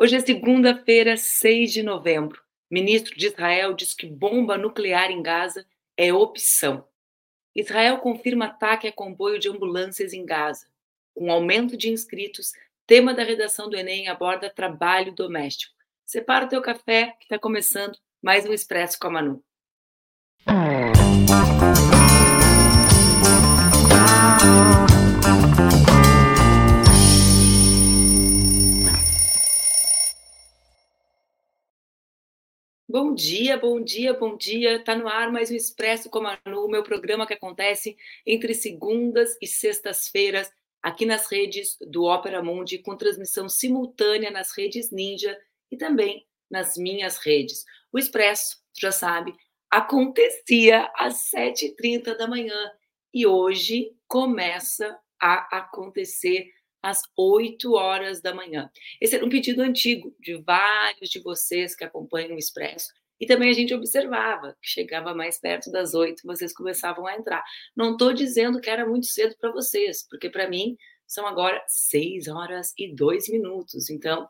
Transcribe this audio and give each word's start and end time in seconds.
Hoje 0.00 0.14
é 0.14 0.20
segunda-feira, 0.20 1.16
6 1.16 1.72
de 1.72 1.82
novembro. 1.82 2.40
Ministro 2.70 3.18
de 3.18 3.26
Israel 3.26 3.74
diz 3.74 3.94
que 3.94 4.06
bomba 4.06 4.56
nuclear 4.56 5.10
em 5.10 5.20
Gaza 5.20 5.66
é 5.96 6.12
opção. 6.12 6.86
Israel 7.52 7.98
confirma 7.98 8.44
ataque 8.44 8.86
a 8.86 8.92
comboio 8.92 9.40
de 9.40 9.48
ambulâncias 9.48 10.12
em 10.12 10.24
Gaza. 10.24 10.68
Com 11.16 11.32
aumento 11.32 11.76
de 11.76 11.90
inscritos, 11.90 12.52
tema 12.86 13.12
da 13.12 13.24
redação 13.24 13.68
do 13.68 13.76
Enem 13.76 14.06
aborda 14.06 14.48
trabalho 14.48 15.12
doméstico. 15.12 15.74
Separa 16.06 16.46
o 16.46 16.48
teu 16.48 16.62
café, 16.62 17.16
que 17.18 17.24
está 17.24 17.36
começando 17.36 17.98
mais 18.22 18.46
um 18.46 18.52
Expresso 18.52 18.96
com 19.00 19.08
a 19.08 19.10
Manu. 19.10 19.44
Bom 32.90 33.14
dia, 33.14 33.54
bom 33.58 33.84
dia, 33.84 34.14
bom 34.14 34.34
dia. 34.34 34.76
Está 34.76 34.96
no 34.96 35.06
ar 35.06 35.30
mais 35.30 35.50
um 35.50 35.54
Expresso 35.54 36.08
com 36.08 36.20
a 36.20 36.40
Manu, 36.46 36.66
meu 36.68 36.82
programa 36.82 37.26
que 37.26 37.34
acontece 37.34 37.98
entre 38.24 38.54
segundas 38.54 39.36
e 39.42 39.46
sextas-feiras 39.46 40.50
aqui 40.82 41.04
nas 41.04 41.30
redes 41.30 41.76
do 41.82 42.04
Opera 42.04 42.42
Mundi, 42.42 42.78
com 42.78 42.96
transmissão 42.96 43.46
simultânea 43.46 44.30
nas 44.30 44.56
redes 44.56 44.90
Ninja 44.90 45.38
e 45.70 45.76
também 45.76 46.26
nas 46.50 46.78
minhas 46.78 47.18
redes. 47.18 47.62
O 47.92 47.98
Expresso, 47.98 48.56
já 48.80 48.90
sabe, 48.90 49.34
acontecia 49.70 50.90
às 50.96 51.30
7h30 51.30 52.16
da 52.16 52.26
manhã 52.26 52.72
e 53.12 53.26
hoje 53.26 53.94
começa 54.06 54.98
a 55.20 55.58
acontecer 55.58 56.50
às 56.82 57.02
8 57.16 57.72
horas 57.74 58.20
da 58.20 58.34
manhã. 58.34 58.70
Esse 59.00 59.16
era 59.16 59.24
um 59.24 59.28
pedido 59.28 59.62
antigo 59.62 60.14
de 60.20 60.36
vários 60.36 61.10
de 61.10 61.20
vocês 61.20 61.74
que 61.74 61.84
acompanham 61.84 62.34
o 62.34 62.38
Expresso. 62.38 62.92
E 63.20 63.26
também 63.26 63.50
a 63.50 63.52
gente 63.52 63.74
observava 63.74 64.56
que 64.62 64.68
chegava 64.68 65.12
mais 65.12 65.40
perto 65.40 65.72
das 65.72 65.92
oito, 65.92 66.22
vocês 66.24 66.52
começavam 66.52 67.06
a 67.06 67.16
entrar. 67.16 67.42
Não 67.76 67.92
estou 67.92 68.12
dizendo 68.12 68.60
que 68.60 68.70
era 68.70 68.86
muito 68.86 69.06
cedo 69.06 69.34
para 69.40 69.50
vocês, 69.50 70.06
porque 70.08 70.30
para 70.30 70.48
mim 70.48 70.76
são 71.06 71.26
agora 71.26 71.62
seis 71.66 72.28
horas 72.28 72.72
e 72.78 72.94
dois 72.94 73.28
minutos. 73.28 73.90
Então, 73.90 74.28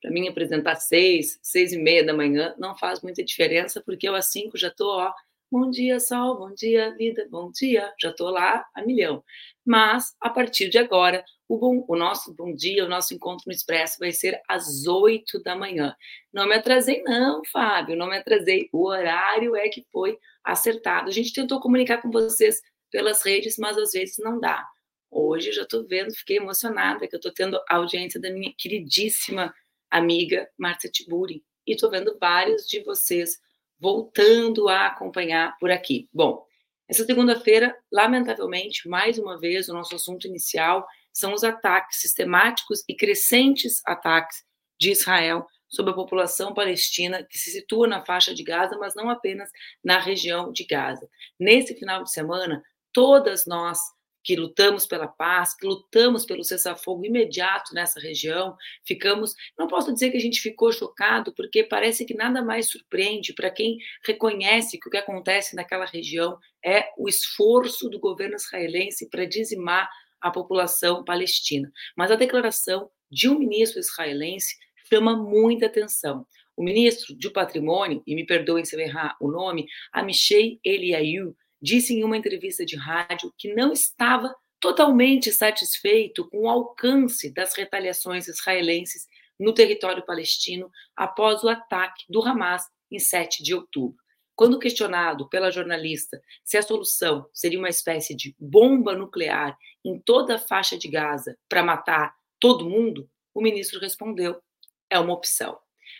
para 0.00 0.10
mim 0.10 0.28
apresentar 0.28 0.76
seis, 0.76 1.38
seis 1.42 1.72
e 1.72 1.78
meia 1.78 2.04
da 2.04 2.14
manhã 2.14 2.54
não 2.58 2.76
faz 2.76 3.02
muita 3.02 3.22
diferença, 3.22 3.80
porque 3.84 4.08
eu 4.08 4.14
às 4.14 4.32
cinco 4.32 4.56
já 4.56 4.68
estou, 4.68 4.88
ó, 4.88 5.12
bom 5.50 5.70
dia 5.70 6.00
sol, 6.00 6.38
bom 6.38 6.52
dia 6.52 6.94
vida, 6.96 7.26
bom 7.30 7.50
dia, 7.52 7.92
já 8.00 8.10
estou 8.10 8.30
lá 8.30 8.64
a 8.74 8.82
milhão. 8.82 9.22
Mas 9.64 10.16
a 10.20 10.30
partir 10.30 10.68
de 10.68 10.78
agora 10.78 11.24
o, 11.48 11.58
bom, 11.58 11.84
o 11.88 11.96
nosso 11.96 12.34
bom 12.34 12.54
dia, 12.54 12.84
o 12.84 12.88
nosso 12.88 13.14
encontro 13.14 13.44
no 13.46 13.52
Expresso 13.52 13.96
vai 13.98 14.12
ser 14.12 14.40
às 14.46 14.86
8 14.86 15.42
da 15.42 15.56
manhã. 15.56 15.96
Não 16.32 16.46
me 16.46 16.54
atrasei, 16.54 17.02
não, 17.02 17.42
Fábio, 17.50 17.96
não 17.96 18.06
me 18.06 18.18
atrasei. 18.18 18.68
O 18.70 18.86
horário 18.86 19.56
é 19.56 19.68
que 19.70 19.86
foi 19.90 20.18
acertado. 20.44 21.08
A 21.08 21.12
gente 21.12 21.32
tentou 21.32 21.58
comunicar 21.58 22.02
com 22.02 22.10
vocês 22.10 22.60
pelas 22.90 23.24
redes, 23.24 23.56
mas 23.58 23.78
às 23.78 23.92
vezes 23.92 24.16
não 24.18 24.38
dá. 24.38 24.62
Hoje 25.10 25.52
já 25.52 25.62
estou 25.62 25.86
vendo, 25.86 26.14
fiquei 26.14 26.36
emocionada 26.36 27.08
que 27.08 27.14
eu 27.14 27.18
estou 27.18 27.32
tendo 27.32 27.58
a 27.68 27.76
audiência 27.76 28.20
da 28.20 28.30
minha 28.30 28.52
queridíssima 28.56 29.54
amiga 29.90 30.48
Márcia 30.58 30.90
Tiburi. 30.90 31.42
E 31.66 31.72
estou 31.72 31.90
vendo 31.90 32.16
vários 32.20 32.66
de 32.66 32.82
vocês 32.82 33.38
voltando 33.80 34.68
a 34.68 34.86
acompanhar 34.86 35.56
por 35.58 35.70
aqui. 35.70 36.08
Bom, 36.12 36.44
essa 36.86 37.04
segunda-feira, 37.04 37.76
lamentavelmente, 37.92 38.88
mais 38.88 39.18
uma 39.18 39.38
vez, 39.38 39.68
o 39.68 39.74
nosso 39.74 39.94
assunto 39.94 40.26
inicial 40.26 40.86
são 41.18 41.34
os 41.34 41.42
ataques 41.42 42.00
sistemáticos 42.00 42.84
e 42.88 42.94
crescentes 42.94 43.82
ataques 43.84 44.44
de 44.78 44.92
Israel 44.92 45.46
sobre 45.68 45.90
a 45.90 45.94
população 45.94 46.54
palestina 46.54 47.24
que 47.24 47.36
se 47.36 47.50
situa 47.50 47.86
na 47.88 48.04
faixa 48.04 48.32
de 48.32 48.42
Gaza, 48.42 48.78
mas 48.78 48.94
não 48.94 49.10
apenas 49.10 49.50
na 49.84 49.98
região 49.98 50.52
de 50.52 50.64
Gaza. 50.64 51.08
Nesse 51.38 51.74
final 51.74 52.04
de 52.04 52.12
semana, 52.12 52.62
todas 52.92 53.46
nós 53.46 53.78
que 54.22 54.36
lutamos 54.36 54.86
pela 54.86 55.08
paz, 55.08 55.56
que 55.56 55.66
lutamos 55.66 56.26
pelo 56.26 56.44
cessar-fogo 56.44 57.04
imediato 57.04 57.72
nessa 57.72 57.98
região, 57.98 58.56
ficamos, 58.84 59.34
não 59.58 59.66
posso 59.66 59.92
dizer 59.92 60.10
que 60.10 60.18
a 60.18 60.20
gente 60.20 60.40
ficou 60.40 60.70
chocado, 60.70 61.32
porque 61.34 61.64
parece 61.64 62.04
que 62.04 62.14
nada 62.14 62.42
mais 62.42 62.68
surpreende 62.68 63.32
para 63.32 63.50
quem 63.50 63.78
reconhece 64.04 64.78
que 64.78 64.86
o 64.86 64.90
que 64.90 64.98
acontece 64.98 65.56
naquela 65.56 65.86
região 65.86 66.38
é 66.64 66.90
o 66.98 67.08
esforço 67.08 67.88
do 67.88 67.98
governo 67.98 68.36
israelense 68.36 69.08
para 69.08 69.24
dizimar 69.24 69.88
a 70.20 70.30
população 70.30 71.04
palestina. 71.04 71.70
Mas 71.96 72.10
a 72.10 72.16
declaração 72.16 72.90
de 73.10 73.28
um 73.28 73.38
ministro 73.38 73.80
israelense 73.80 74.56
chama 74.88 75.16
muita 75.16 75.66
atenção. 75.66 76.26
O 76.56 76.62
ministro 76.62 77.14
do 77.14 77.32
Patrimônio, 77.32 78.02
e 78.06 78.14
me 78.14 78.26
perdoem 78.26 78.64
se 78.64 78.74
eu 78.74 78.80
errar 78.80 79.16
o 79.20 79.30
nome, 79.30 79.66
Amishei 79.92 80.58
Eliayu, 80.64 81.36
disse 81.60 81.94
em 81.94 82.04
uma 82.04 82.16
entrevista 82.16 82.64
de 82.64 82.76
rádio 82.76 83.32
que 83.36 83.54
não 83.54 83.72
estava 83.72 84.34
totalmente 84.60 85.30
satisfeito 85.30 86.28
com 86.28 86.42
o 86.42 86.48
alcance 86.48 87.32
das 87.32 87.54
retaliações 87.54 88.26
israelenses 88.26 89.06
no 89.38 89.52
território 89.54 90.04
palestino 90.04 90.70
após 90.96 91.44
o 91.44 91.48
ataque 91.48 92.04
do 92.08 92.20
Hamas 92.22 92.64
em 92.90 92.98
7 92.98 93.42
de 93.42 93.54
outubro. 93.54 93.96
Quando 94.38 94.60
questionado 94.60 95.28
pela 95.28 95.50
jornalista 95.50 96.22
se 96.44 96.56
a 96.56 96.62
solução 96.62 97.28
seria 97.34 97.58
uma 97.58 97.68
espécie 97.68 98.14
de 98.14 98.36
bomba 98.38 98.94
nuclear 98.94 99.58
em 99.84 99.98
toda 99.98 100.36
a 100.36 100.38
faixa 100.38 100.78
de 100.78 100.86
Gaza 100.86 101.36
para 101.48 101.64
matar 101.64 102.14
todo 102.38 102.70
mundo, 102.70 103.10
o 103.34 103.42
ministro 103.42 103.80
respondeu: 103.80 104.40
é 104.88 104.96
uma 104.96 105.12
opção. 105.12 105.58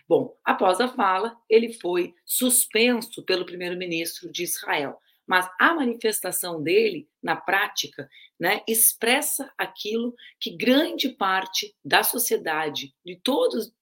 Bom, 0.09 0.38
após 0.44 0.81
a 0.81 0.87
fala, 0.87 1.37
ele 1.50 1.72
foi 1.72 2.15
suspenso 2.25 3.25
pelo 3.25 3.44
primeiro-ministro 3.44 4.31
de 4.31 4.44
Israel. 4.44 4.97
Mas 5.26 5.50
a 5.59 5.75
manifestação 5.75 6.62
dele, 6.62 7.09
na 7.20 7.34
prática, 7.34 8.09
né, 8.38 8.62
expressa 8.69 9.53
aquilo 9.59 10.15
que 10.41 10.56
grande 10.56 11.09
parte 11.09 11.75
da 11.84 12.05
sociedade, 12.05 12.94
de 13.05 13.16
todos, 13.16 13.72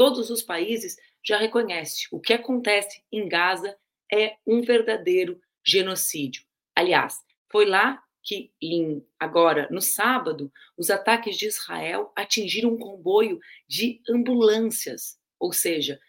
todos 0.00 0.30
os 0.30 0.42
países, 0.42 0.96
já 1.22 1.36
reconhece. 1.36 2.08
O 2.10 2.18
que 2.18 2.32
acontece 2.32 3.02
em 3.12 3.28
Gaza 3.28 3.76
é 4.10 4.36
um 4.46 4.62
verdadeiro 4.62 5.38
genocídio. 5.62 6.42
Aliás, 6.74 7.18
foi 7.52 7.66
lá 7.66 8.02
que 8.22 8.50
em, 8.62 9.06
agora 9.18 9.68
no 9.70 9.82
sábado 9.82 10.50
os 10.74 10.88
ataques 10.88 11.36
de 11.36 11.48
Israel 11.48 12.14
atingiram 12.16 12.70
um 12.70 12.78
comboio 12.78 13.38
de 13.68 14.00
ambulâncias, 14.08 15.18
ou 15.38 15.52
seja, 15.52 16.00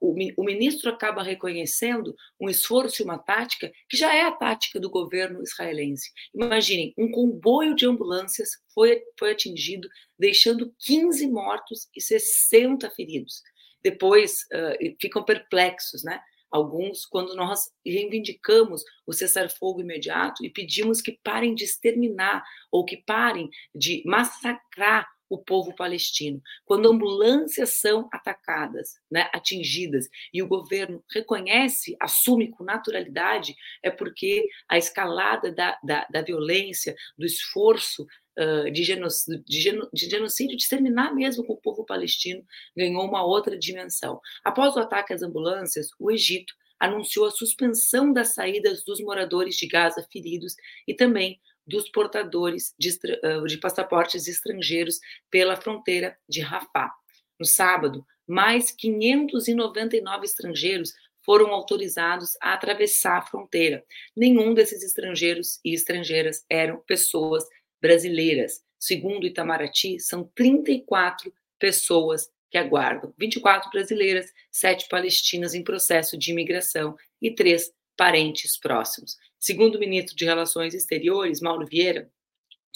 o, 0.00 0.14
o, 0.36 0.44
ministro 0.44 0.90
acaba 0.90 1.22
reconhecendo 1.22 2.14
um 2.40 2.48
esforço 2.48 3.02
e 3.02 3.04
uma 3.04 3.18
tática 3.18 3.72
que 3.88 3.96
já 3.96 4.14
é 4.14 4.22
a 4.22 4.32
tática 4.32 4.78
do 4.78 4.90
governo 4.90 5.42
israelense. 5.42 6.10
Imaginem, 6.34 6.94
um 6.96 7.10
comboio 7.10 7.74
de 7.74 7.86
ambulâncias 7.86 8.50
foi, 8.72 9.02
foi 9.18 9.32
atingido, 9.32 9.88
deixando 10.18 10.72
15 10.78 11.26
mortos 11.28 11.88
e 11.96 12.00
60 12.00 12.88
feridos. 12.90 13.42
Depois 13.82 14.42
uh, 14.52 14.96
ficam 15.00 15.24
perplexos, 15.24 16.04
né? 16.04 16.20
alguns, 16.52 17.06
quando 17.06 17.34
nós 17.34 17.70
reivindicamos 17.84 18.84
o 19.06 19.12
cessar-fogo 19.12 19.80
imediato 19.80 20.44
e 20.44 20.50
pedimos 20.50 21.00
que 21.00 21.18
parem 21.24 21.54
de 21.54 21.64
exterminar 21.64 22.44
ou 22.70 22.84
que 22.84 22.98
parem 22.98 23.48
de 23.74 24.02
massacrar 24.04 25.08
o 25.32 25.38
povo 25.38 25.74
palestino. 25.74 26.42
Quando 26.66 26.90
ambulâncias 26.90 27.80
são 27.80 28.06
atacadas, 28.12 29.00
né, 29.10 29.30
atingidas, 29.32 30.06
e 30.32 30.42
o 30.42 30.46
governo 30.46 31.02
reconhece, 31.10 31.96
assume 31.98 32.50
com 32.50 32.62
naturalidade, 32.62 33.56
é 33.82 33.90
porque 33.90 34.46
a 34.68 34.76
escalada 34.76 35.50
da, 35.50 35.78
da, 35.82 36.06
da 36.10 36.20
violência, 36.20 36.94
do 37.16 37.24
esforço 37.24 38.06
uh, 38.38 38.70
de, 38.70 38.84
genocídio, 38.84 39.42
de, 39.46 39.60
geno, 39.60 39.88
de 39.90 40.10
genocídio, 40.10 40.56
de 40.56 40.62
exterminar 40.64 41.14
mesmo 41.14 41.46
com 41.46 41.54
o 41.54 41.60
povo 41.60 41.82
palestino, 41.82 42.44
ganhou 42.76 43.02
uma 43.08 43.24
outra 43.24 43.58
dimensão. 43.58 44.20
Após 44.44 44.76
o 44.76 44.80
ataque 44.80 45.14
às 45.14 45.22
ambulâncias, 45.22 45.88
o 45.98 46.10
Egito 46.10 46.52
anunciou 46.78 47.24
a 47.24 47.30
suspensão 47.30 48.12
das 48.12 48.34
saídas 48.34 48.84
dos 48.84 49.00
moradores 49.00 49.56
de 49.56 49.66
Gaza 49.66 50.06
feridos 50.12 50.54
e 50.86 50.92
também 50.92 51.40
dos 51.66 51.88
portadores 51.88 52.74
de, 52.78 52.98
de 53.46 53.58
passaportes 53.58 54.26
estrangeiros 54.26 55.00
pela 55.30 55.56
fronteira 55.56 56.16
de 56.28 56.40
Rafah. 56.40 56.92
No 57.38 57.46
sábado, 57.46 58.06
mais 58.26 58.70
599 58.70 60.24
estrangeiros 60.24 60.92
foram 61.24 61.52
autorizados 61.52 62.36
a 62.40 62.52
atravessar 62.52 63.18
a 63.18 63.22
fronteira. 63.22 63.84
Nenhum 64.16 64.54
desses 64.54 64.82
estrangeiros 64.82 65.60
e 65.64 65.74
estrangeiras 65.74 66.44
eram 66.48 66.78
pessoas 66.80 67.44
brasileiras. 67.80 68.62
Segundo 68.78 69.26
Itamaraty, 69.26 70.00
são 70.00 70.24
34 70.34 71.32
pessoas 71.58 72.28
que 72.50 72.58
aguardam: 72.58 73.14
24 73.16 73.70
brasileiras, 73.70 74.32
7 74.50 74.88
palestinas 74.88 75.54
em 75.54 75.62
processo 75.62 76.18
de 76.18 76.32
imigração 76.32 76.96
e 77.20 77.32
3 77.32 77.72
parentes 77.96 78.58
próximos. 78.58 79.16
Segundo 79.42 79.74
o 79.74 79.80
ministro 79.80 80.14
de 80.14 80.24
Relações 80.24 80.72
Exteriores, 80.72 81.40
Mauro 81.40 81.66
Vieira, 81.66 82.08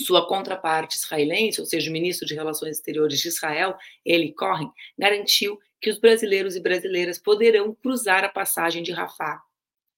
sua 0.00 0.26
contraparte 0.26 0.96
israelense, 0.96 1.60
ou 1.60 1.66
seja, 1.66 1.88
o 1.88 1.92
ministro 1.92 2.26
de 2.26 2.34
Relações 2.34 2.76
Exteriores 2.76 3.20
de 3.20 3.28
Israel, 3.28 3.76
ele 4.04 4.32
Cohen, 4.32 4.72
garantiu 4.98 5.60
que 5.80 5.88
os 5.88 6.00
brasileiros 6.00 6.56
e 6.56 6.60
brasileiras 6.60 7.20
poderão 7.20 7.72
cruzar 7.72 8.24
a 8.24 8.28
passagem 8.28 8.82
de 8.82 8.90
Rafah 8.90 9.40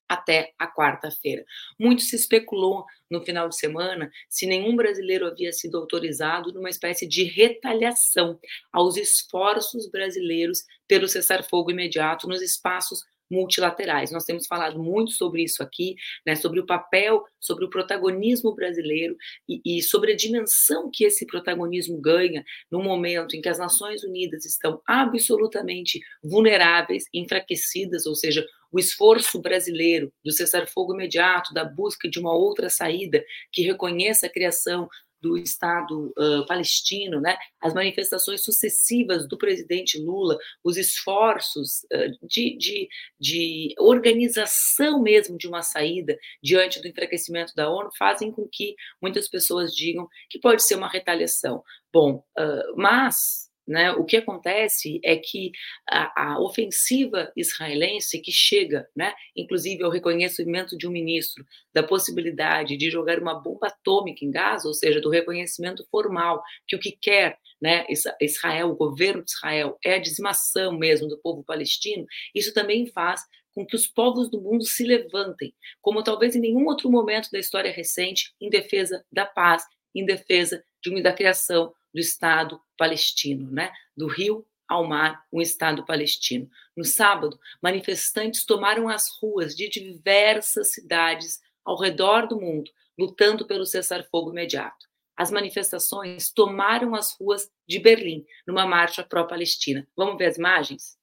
até 0.07 0.53
a 0.59 0.67
quarta-feira. 0.67 1.43
Muito 1.79 2.03
se 2.03 2.17
especulou 2.17 2.85
no 3.11 3.25
final 3.25 3.49
de 3.49 3.57
semana 3.57 4.11
se 4.29 4.45
nenhum 4.45 4.77
brasileiro 4.77 5.27
havia 5.27 5.55
sido 5.55 5.79
autorizado 5.79 6.53
numa 6.53 6.69
espécie 6.69 7.09
de 7.09 7.25
retaliação 7.25 8.39
aos 8.71 8.99
esforços 8.99 9.91
brasileiros 9.91 10.65
pelo 10.87 11.09
cessar-fogo 11.09 11.71
imediato 11.71 12.29
nos 12.29 12.43
espaços 12.43 13.03
multilaterais. 13.31 14.11
Nós 14.11 14.25
temos 14.25 14.47
falado 14.47 14.83
muito 14.83 15.13
sobre 15.13 15.43
isso 15.43 15.63
aqui, 15.63 15.97
né, 16.27 16.35
sobre 16.35 16.61
o 16.61 16.67
papel, 16.67 17.25
sobre 17.41 17.65
o 17.65 17.71
protagonismo 17.71 18.55
brasileiro 18.55 19.17
e, 19.49 19.61
e, 19.65 19.83
sobre 19.83 20.13
a 20.13 20.17
dimensão 20.17 20.91
que 20.93 21.05
esse 21.05 21.27
protagonismo 21.27 22.01
ganha 22.01 22.45
no 22.71 22.83
momento 22.83 23.37
em 23.37 23.41
que 23.41 23.49
as 23.49 23.59
Nações 23.59 24.03
Unidas 24.03 24.45
estão 24.45 24.81
absolutamente 24.87 26.01
vulneráveis, 26.23 27.05
enfraquecidas, 27.13 28.07
ou 28.07 28.15
seja, 28.15 28.47
o 28.71 28.79
esforço 28.79 29.41
brasileiro 29.41 30.13
do 30.25 30.33
cessar-fogo 30.33 30.95
imediato, 30.95 31.55
da 31.55 31.65
busca 31.65 32.09
de 32.09 32.19
uma 32.19 32.35
outra 32.35 32.69
saída 32.69 33.25
que 33.51 33.63
reconheça 33.63 34.27
a 34.27 34.31
criação 34.31 34.89
do 35.21 35.37
Estado 35.37 36.13
uh, 36.19 36.47
palestino, 36.47 37.21
né, 37.21 37.37
as 37.61 37.75
manifestações 37.75 38.43
sucessivas 38.45 39.29
do 39.29 39.37
presidente 39.37 39.99
Lula, 39.99 40.39
os 40.63 40.77
esforços 40.77 41.85
uh, 41.93 42.27
de, 42.27 42.57
de, 42.57 42.89
de, 43.19 43.75
organização 43.79 45.03
mesmo 45.03 45.37
de 45.37 45.49
uma 45.49 45.63
saída 45.63 46.17
diante 46.43 46.81
do 46.81 46.89
enfraquecimento 46.89 47.55
da 47.55 47.71
ONU 47.71 47.91
fazem 47.99 48.31
com 48.31 48.49
que 48.51 48.75
muitas 49.01 49.29
pessoas 49.29 49.75
digam 49.75 50.09
que 50.31 50.39
pode 50.39 50.63
ser 50.63 50.77
uma 50.77 50.89
retaliação. 50.89 51.63
Bom, 51.93 52.25
uh, 52.39 52.77
mas 52.77 53.48
né? 53.69 53.93
O 53.93 54.05
que 54.05 54.17
acontece 54.17 54.99
é 55.05 55.15
que 55.17 55.53
a, 55.87 56.33
a, 56.33 56.41
ofensiva 56.41 57.31
israelense 57.37 58.19
que 58.19 58.33
chega, 58.33 58.89
né, 58.97 59.13
inclusive 59.37 59.85
ao 59.85 59.91
reconhecimento 59.91 60.77
de 60.77 60.89
um 60.89 60.91
ministro 60.91 61.45
da 61.73 61.83
possibilidade 61.83 62.79
de 62.79 62.91
jogar 62.91 63.21
uma 63.21 63.35
bomba 63.35 63.67
atômica 63.67 64.25
em 64.25 64.31
Gaza, 64.31 64.67
ou 64.67 64.73
seja, 64.73 65.01
do 65.03 65.11
reconhecimento 65.11 65.87
formal 65.91 66.43
que 66.67 66.75
o 66.75 66.79
que 66.79 66.93
quer 66.93 67.39
né, 67.61 67.85
Israel, 68.21 68.71
o 68.71 68.77
governo 68.77 69.23
de 69.23 69.33
Israel, 69.33 69.79
é 69.85 69.95
a 69.95 70.01
dizimação 70.01 70.79
mesmo 70.79 71.07
do 71.07 71.19
povo 71.19 71.45
palestino, 71.45 72.07
isso 72.35 72.55
também 72.55 72.87
faz 72.87 73.21
com 73.55 73.67
que 73.67 73.77
os 73.77 73.87
povos 73.87 74.31
do 74.31 74.41
mundo 74.41 74.65
se 74.65 74.85
levantem, 74.85 75.53
como 75.83 76.03
talvez 76.03 76.35
em 76.37 76.41
nenhum 76.41 76.65
outro 76.67 76.89
momento 76.89 77.29
da 77.31 77.39
história 77.39 77.73
recente, 77.73 78.33
em 78.41 78.49
defesa 78.49 79.05
da 79.13 79.27
paz, 79.27 79.65
em 79.95 80.07
defesa 80.07 80.63
de 80.81 81.03
da 81.03 81.13
criação 81.13 81.75
do 81.93 82.01
Estado 82.01 82.61
palestino, 82.77 83.51
né? 83.51 83.73
do 83.97 84.07
rio 84.07 84.47
ao 84.69 84.87
mar, 84.87 85.25
um 85.33 85.41
Estado 85.41 85.85
palestino. 85.85 86.49
No 86.77 86.85
sábado, 86.85 87.39
manifestantes 87.63 88.45
tomaram 88.45 88.89
as 88.89 89.09
ruas 89.21 89.57
de 89.57 89.69
diversas 89.69 90.73
cidades 90.73 91.41
ao 91.65 91.79
redor 91.79 92.27
do 92.27 92.41
mundo, 92.41 92.71
lutando 92.99 93.47
pelo 93.47 93.65
cessar-fogo 93.65 94.31
imediato. 94.31 94.87
As 95.17 95.31
manifestações 95.31 96.31
tomaram 96.31 96.95
as 96.95 97.17
ruas 97.19 97.51
de 97.67 97.79
Berlim, 97.79 98.25
numa 98.47 98.67
marcha 98.67 99.03
pró-Palestina. 99.03 99.89
Vamos 99.97 100.17
ver 100.17 100.27
as 100.27 100.37
imagens? 100.37 100.99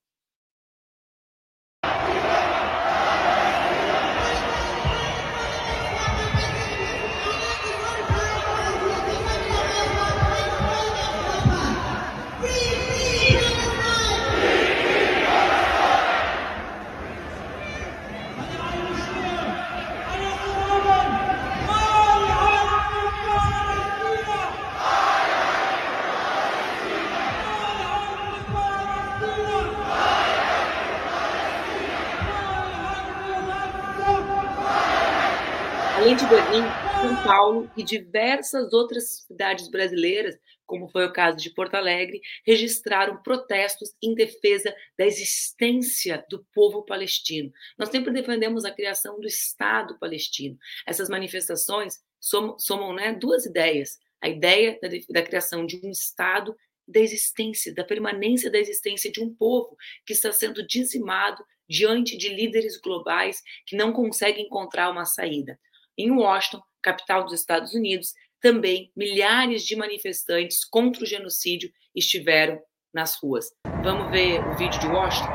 Berlim, 36.56 36.64
São 37.02 37.24
Paulo 37.24 37.72
e 37.76 37.84
diversas 37.84 38.72
outras 38.72 39.26
cidades 39.28 39.70
brasileiras, 39.70 40.38
como 40.66 40.88
foi 40.88 41.06
o 41.06 41.12
caso 41.12 41.38
de 41.38 41.50
Porto 41.50 41.76
Alegre, 41.76 42.22
registraram 42.46 43.22
protestos 43.22 43.94
em 44.02 44.16
defesa 44.16 44.74
da 44.98 45.06
existência 45.06 46.26
do 46.30 46.46
povo 46.54 46.84
palestino. 46.86 47.52
Nós 47.78 47.90
sempre 47.90 48.14
defendemos 48.14 48.64
a 48.64 48.72
criação 48.72 49.20
do 49.20 49.28
Estado 49.28 50.00
palestino. 50.00 50.58
Essas 50.88 51.10
manifestações 51.10 51.96
somam, 52.20 52.58
somam 52.58 52.94
né, 52.94 53.14
duas 53.14 53.46
ideias: 53.46 54.00
a 54.22 54.30
ideia 54.30 54.80
da, 54.82 54.88
da 55.10 55.22
criação 55.22 55.66
de 55.66 55.80
um 55.84 55.92
Estado 55.92 56.56
da 56.88 57.00
existência, 57.00 57.74
da 57.74 57.84
permanência 57.84 58.50
da 58.50 58.60
existência 58.60 59.12
de 59.12 59.22
um 59.22 59.34
povo 59.34 59.76
que 60.06 60.14
está 60.14 60.32
sendo 60.32 60.66
dizimado 60.66 61.44
diante 61.68 62.16
de 62.16 62.30
líderes 62.30 62.80
globais 62.80 63.42
que 63.66 63.76
não 63.76 63.92
conseguem 63.92 64.46
encontrar 64.46 64.92
uma 64.92 65.04
saída. 65.04 65.60
Em 65.98 66.12
Washington, 66.12 66.62
capital 66.82 67.24
dos 67.24 67.34
Estados 67.34 67.74
Unidos, 67.74 68.14
também 68.42 68.92
milhares 68.96 69.64
de 69.64 69.78
manifestantes 69.78 70.66
contra 70.66 71.04
o 71.04 71.06
genocídio 71.06 71.72
estiveram 71.96 72.60
nas 72.94 73.16
ruas. 73.16 73.46
Vamos 73.82 74.12
ver 74.12 74.46
o 74.46 74.58
vídeo 74.58 74.80
de 74.80 74.88
Washington? 74.88 75.32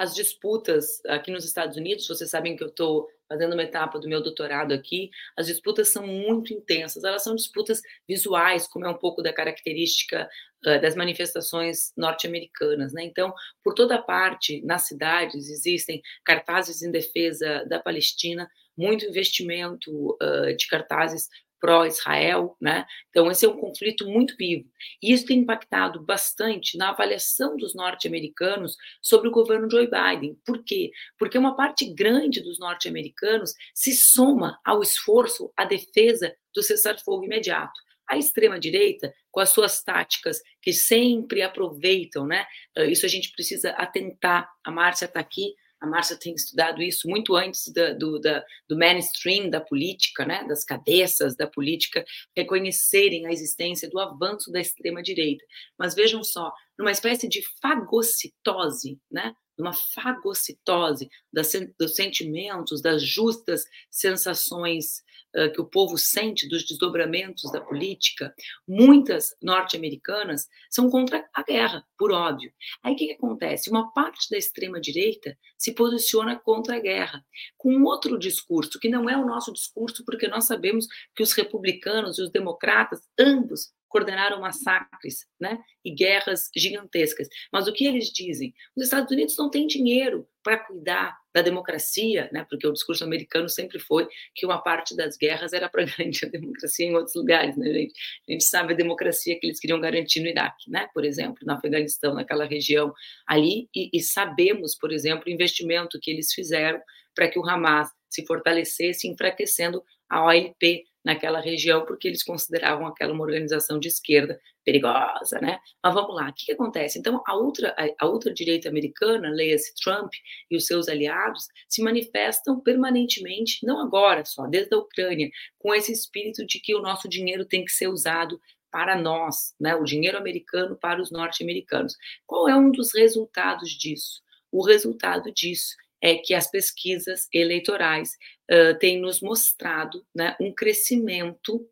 As 0.00 0.14
disputas 0.14 1.04
aqui 1.04 1.30
nos 1.30 1.44
Estados 1.44 1.76
Unidos, 1.76 2.08
vocês 2.08 2.30
sabem 2.30 2.56
que 2.56 2.64
eu 2.64 2.68
estou 2.68 3.06
fazendo 3.28 3.52
uma 3.52 3.62
etapa 3.62 3.98
do 3.98 4.08
meu 4.08 4.22
doutorado 4.22 4.72
aqui, 4.72 5.10
as 5.36 5.46
disputas 5.46 5.90
são 5.90 6.06
muito 6.06 6.54
intensas, 6.54 7.04
elas 7.04 7.22
são 7.22 7.36
disputas 7.36 7.82
visuais, 8.08 8.66
como 8.66 8.86
é 8.86 8.88
um 8.88 8.96
pouco 8.96 9.22
da 9.22 9.30
característica 9.30 10.26
uh, 10.66 10.80
das 10.80 10.96
manifestações 10.96 11.92
norte-americanas, 11.98 12.94
né? 12.94 13.04
Então, 13.04 13.34
por 13.62 13.74
toda 13.74 14.00
parte, 14.00 14.62
nas 14.64 14.86
cidades, 14.86 15.50
existem 15.50 16.00
cartazes 16.24 16.80
em 16.80 16.90
defesa 16.90 17.66
da 17.66 17.78
Palestina, 17.78 18.50
muito 18.74 19.04
investimento 19.04 20.16
uh, 20.22 20.56
de 20.56 20.66
cartazes 20.66 21.28
pró-Israel, 21.60 22.56
né? 22.60 22.86
Então 23.10 23.30
esse 23.30 23.44
é 23.44 23.48
um 23.48 23.58
conflito 23.58 24.08
muito 24.08 24.34
vivo. 24.36 24.68
E 25.02 25.12
isso 25.12 25.26
tem 25.26 25.38
impactado 25.38 26.02
bastante 26.02 26.78
na 26.78 26.90
avaliação 26.90 27.56
dos 27.56 27.74
norte-americanos 27.74 28.76
sobre 29.02 29.28
o 29.28 29.32
governo 29.32 29.70
Joe 29.70 29.88
Biden. 29.88 30.36
Por 30.44 30.64
quê? 30.64 30.90
Porque 31.18 31.36
uma 31.36 31.54
parte 31.54 31.84
grande 31.92 32.40
dos 32.40 32.58
norte-americanos 32.58 33.52
se 33.74 33.92
soma 33.92 34.58
ao 34.64 34.82
esforço 34.82 35.52
à 35.56 35.64
defesa 35.64 36.34
do 36.54 36.62
cessar-fogo 36.62 37.24
imediato. 37.24 37.78
A 38.08 38.16
extrema-direita, 38.16 39.12
com 39.30 39.38
as 39.38 39.50
suas 39.50 39.84
táticas 39.84 40.40
que 40.60 40.72
sempre 40.72 41.42
aproveitam, 41.42 42.26
né? 42.26 42.44
Isso 42.88 43.06
a 43.06 43.08
gente 43.08 43.30
precisa 43.30 43.70
atentar. 43.70 44.50
A 44.64 44.70
Márcia 44.72 45.04
está 45.04 45.20
aqui 45.20 45.54
a 45.80 45.86
Márcia 45.86 46.16
tem 46.16 46.34
estudado 46.34 46.82
isso 46.82 47.08
muito 47.08 47.34
antes 47.34 47.72
da, 47.72 47.94
do, 47.94 48.20
da, 48.20 48.44
do 48.68 48.76
mainstream 48.76 49.48
da 49.48 49.60
política, 49.60 50.26
né, 50.26 50.44
das 50.46 50.62
cabeças 50.62 51.34
da 51.34 51.46
política, 51.46 52.04
reconhecerem 52.36 53.26
a 53.26 53.32
existência 53.32 53.88
do 53.88 53.98
avanço 53.98 54.52
da 54.52 54.60
extrema-direita. 54.60 55.44
Mas 55.78 55.94
vejam 55.94 56.22
só, 56.22 56.52
numa 56.78 56.90
espécie 56.90 57.28
de 57.28 57.40
fagocitose, 57.62 59.00
né, 59.10 59.34
numa 59.60 59.72
fagocitose 59.72 61.10
das, 61.32 61.52
dos 61.78 61.94
sentimentos, 61.94 62.80
das 62.80 63.02
justas 63.02 63.64
sensações 63.90 65.02
uh, 65.36 65.52
que 65.52 65.60
o 65.60 65.66
povo 65.66 65.98
sente 65.98 66.48
dos 66.48 66.64
desdobramentos 66.66 67.52
da 67.52 67.60
política, 67.60 68.34
muitas 68.66 69.36
norte-americanas 69.42 70.48
são 70.70 70.90
contra 70.90 71.28
a 71.34 71.42
guerra, 71.42 71.86
por 71.98 72.10
óbvio. 72.10 72.52
Aí 72.82 72.94
o 72.94 72.96
que, 72.96 73.06
que 73.08 73.12
acontece? 73.12 73.70
Uma 73.70 73.92
parte 73.92 74.30
da 74.30 74.38
extrema-direita 74.38 75.36
se 75.58 75.72
posiciona 75.72 76.38
contra 76.38 76.76
a 76.76 76.80
guerra, 76.80 77.24
com 77.56 77.82
outro 77.82 78.18
discurso, 78.18 78.80
que 78.80 78.88
não 78.88 79.08
é 79.08 79.16
o 79.16 79.26
nosso 79.26 79.52
discurso, 79.52 80.04
porque 80.04 80.26
nós 80.26 80.46
sabemos 80.46 80.86
que 81.14 81.22
os 81.22 81.32
republicanos 81.32 82.18
e 82.18 82.22
os 82.22 82.30
democratas, 82.30 83.00
ambos, 83.18 83.72
coordenaram 83.90 84.40
massacres 84.40 85.26
né, 85.38 85.58
e 85.84 85.92
guerras 85.92 86.48
gigantescas. 86.56 87.28
Mas 87.52 87.66
o 87.66 87.72
que 87.72 87.84
eles 87.84 88.06
dizem? 88.06 88.54
Os 88.74 88.84
Estados 88.84 89.10
Unidos 89.12 89.36
não 89.36 89.50
têm 89.50 89.66
dinheiro 89.66 90.26
para 90.42 90.58
cuidar 90.58 91.18
da 91.34 91.42
democracia, 91.42 92.30
né? 92.32 92.46
Porque 92.48 92.66
o 92.66 92.72
discurso 92.72 93.04
americano 93.04 93.48
sempre 93.48 93.78
foi 93.78 94.08
que 94.34 94.46
uma 94.46 94.62
parte 94.62 94.96
das 94.96 95.16
guerras 95.16 95.52
era 95.52 95.68
para 95.68 95.84
garantir 95.98 96.26
a 96.26 96.28
democracia 96.28 96.86
em 96.86 96.94
outros 96.94 97.14
lugares, 97.14 97.56
né, 97.56 97.66
gente? 97.66 97.92
A 98.28 98.32
gente 98.32 98.44
sabe 98.44 98.72
a 98.72 98.76
democracia 98.76 99.38
que 99.38 99.46
eles 99.46 99.60
queriam 99.60 99.80
garantir 99.80 100.20
no 100.20 100.28
Iraque, 100.28 100.70
né? 100.70 100.88
Por 100.94 101.04
exemplo, 101.04 101.38
no 101.42 101.52
Afeganistão, 101.52 102.14
naquela 102.14 102.46
região 102.46 102.92
ali, 103.26 103.68
e, 103.74 103.90
e 103.92 104.00
sabemos, 104.00 104.74
por 104.74 104.92
exemplo, 104.92 105.24
o 105.26 105.30
investimento 105.30 105.98
que 106.00 106.10
eles 106.10 106.32
fizeram 106.32 106.80
para 107.14 107.28
que 107.28 107.38
o 107.38 107.46
Hamas 107.46 107.90
se 108.08 108.24
fortalecesse, 108.24 109.08
enfraquecendo 109.08 109.82
a 110.08 110.24
OLP 110.24 110.84
naquela 111.04 111.40
região, 111.40 111.84
porque 111.84 112.08
eles 112.08 112.22
consideravam 112.22 112.86
aquela 112.86 113.12
uma 113.12 113.24
organização 113.24 113.78
de 113.78 113.88
esquerda 113.88 114.40
perigosa, 114.64 115.40
né? 115.40 115.58
Mas 115.82 115.94
vamos 115.94 116.14
lá, 116.14 116.28
o 116.28 116.32
que, 116.34 116.46
que 116.46 116.52
acontece? 116.52 116.98
Então, 116.98 117.22
a 117.26 117.36
ultra, 117.36 117.74
a, 117.78 118.04
a 118.04 118.08
ultradireita 118.08 118.68
americana, 118.68 119.30
leia-se 119.30 119.74
Trump 119.82 120.12
e 120.50 120.56
os 120.56 120.66
seus 120.66 120.88
aliados, 120.88 121.46
se 121.68 121.82
manifestam 121.82 122.60
permanentemente, 122.60 123.64
não 123.64 123.80
agora 123.80 124.24
só, 124.24 124.46
desde 124.46 124.74
a 124.74 124.78
Ucrânia, 124.78 125.30
com 125.58 125.74
esse 125.74 125.92
espírito 125.92 126.46
de 126.46 126.60
que 126.60 126.74
o 126.74 126.82
nosso 126.82 127.08
dinheiro 127.08 127.44
tem 127.44 127.64
que 127.64 127.72
ser 127.72 127.88
usado 127.88 128.40
para 128.70 128.96
nós, 128.96 129.54
né? 129.58 129.74
O 129.74 129.84
dinheiro 129.84 130.18
americano 130.18 130.76
para 130.76 131.00
os 131.00 131.10
norte-americanos. 131.10 131.96
Qual 132.26 132.48
é 132.48 132.54
um 132.54 132.70
dos 132.70 132.94
resultados 132.94 133.70
disso? 133.70 134.22
O 134.52 134.64
resultado 134.64 135.32
disso 135.32 135.74
é 136.00 136.16
que 136.16 136.34
as 136.34 136.50
pesquisas 136.50 137.28
eleitorais 137.32 138.10
uh, 138.50 138.78
têm 138.78 139.00
nos 139.00 139.20
mostrado 139.20 140.04
né, 140.14 140.36
um 140.40 140.52
crescimento 140.52 141.68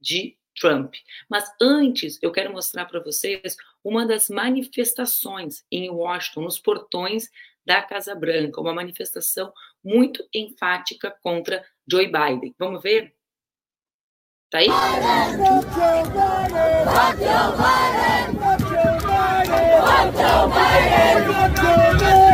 de 0.00 0.36
Trump. 0.58 0.94
Mas 1.28 1.44
antes, 1.60 2.18
eu 2.22 2.32
quero 2.32 2.52
mostrar 2.52 2.86
para 2.86 3.00
vocês 3.00 3.56
uma 3.84 4.06
das 4.06 4.28
manifestações 4.28 5.64
em 5.70 5.88
Washington, 5.90 6.42
nos 6.42 6.58
portões 6.58 7.28
da 7.64 7.82
Casa 7.82 8.14
Branca, 8.14 8.60
uma 8.60 8.74
manifestação 8.74 9.52
muito 9.84 10.26
enfática 10.34 11.14
contra 11.22 11.64
Joe 11.90 12.06
Biden. 12.06 12.54
Vamos 12.58 12.82
ver? 12.82 13.14
Tá 14.50 14.58
aí? 14.58 14.68
Biden! 21.98 22.27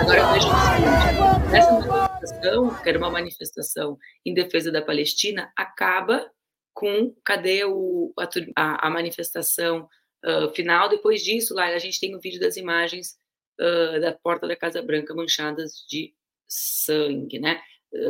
Agora 0.00 0.32
veja 0.32 0.48
o 0.48 1.56
essa 1.56 1.72
manifestação, 1.72 2.82
que 2.82 2.88
era 2.88 2.98
uma 2.98 3.10
manifestação 3.10 3.98
em 4.24 4.32
defesa 4.32 4.70
da 4.70 4.80
Palestina, 4.80 5.52
acaba 5.56 6.30
com 6.72 7.12
cadê 7.24 7.64
o, 7.64 8.12
a, 8.56 8.86
a 8.86 8.90
manifestação 8.90 9.88
uh, 10.24 10.48
final? 10.54 10.88
Depois 10.88 11.22
disso, 11.22 11.54
lá 11.54 11.66
a 11.66 11.78
gente 11.78 11.98
tem 11.98 12.14
o 12.14 12.18
um 12.18 12.20
vídeo 12.20 12.40
das 12.40 12.56
imagens 12.56 13.16
uh, 13.60 14.00
da 14.00 14.12
porta 14.12 14.46
da 14.46 14.56
Casa 14.56 14.80
Branca 14.80 15.14
manchadas 15.14 15.84
de 15.88 16.14
sangue, 16.46 17.40
né? 17.40 17.60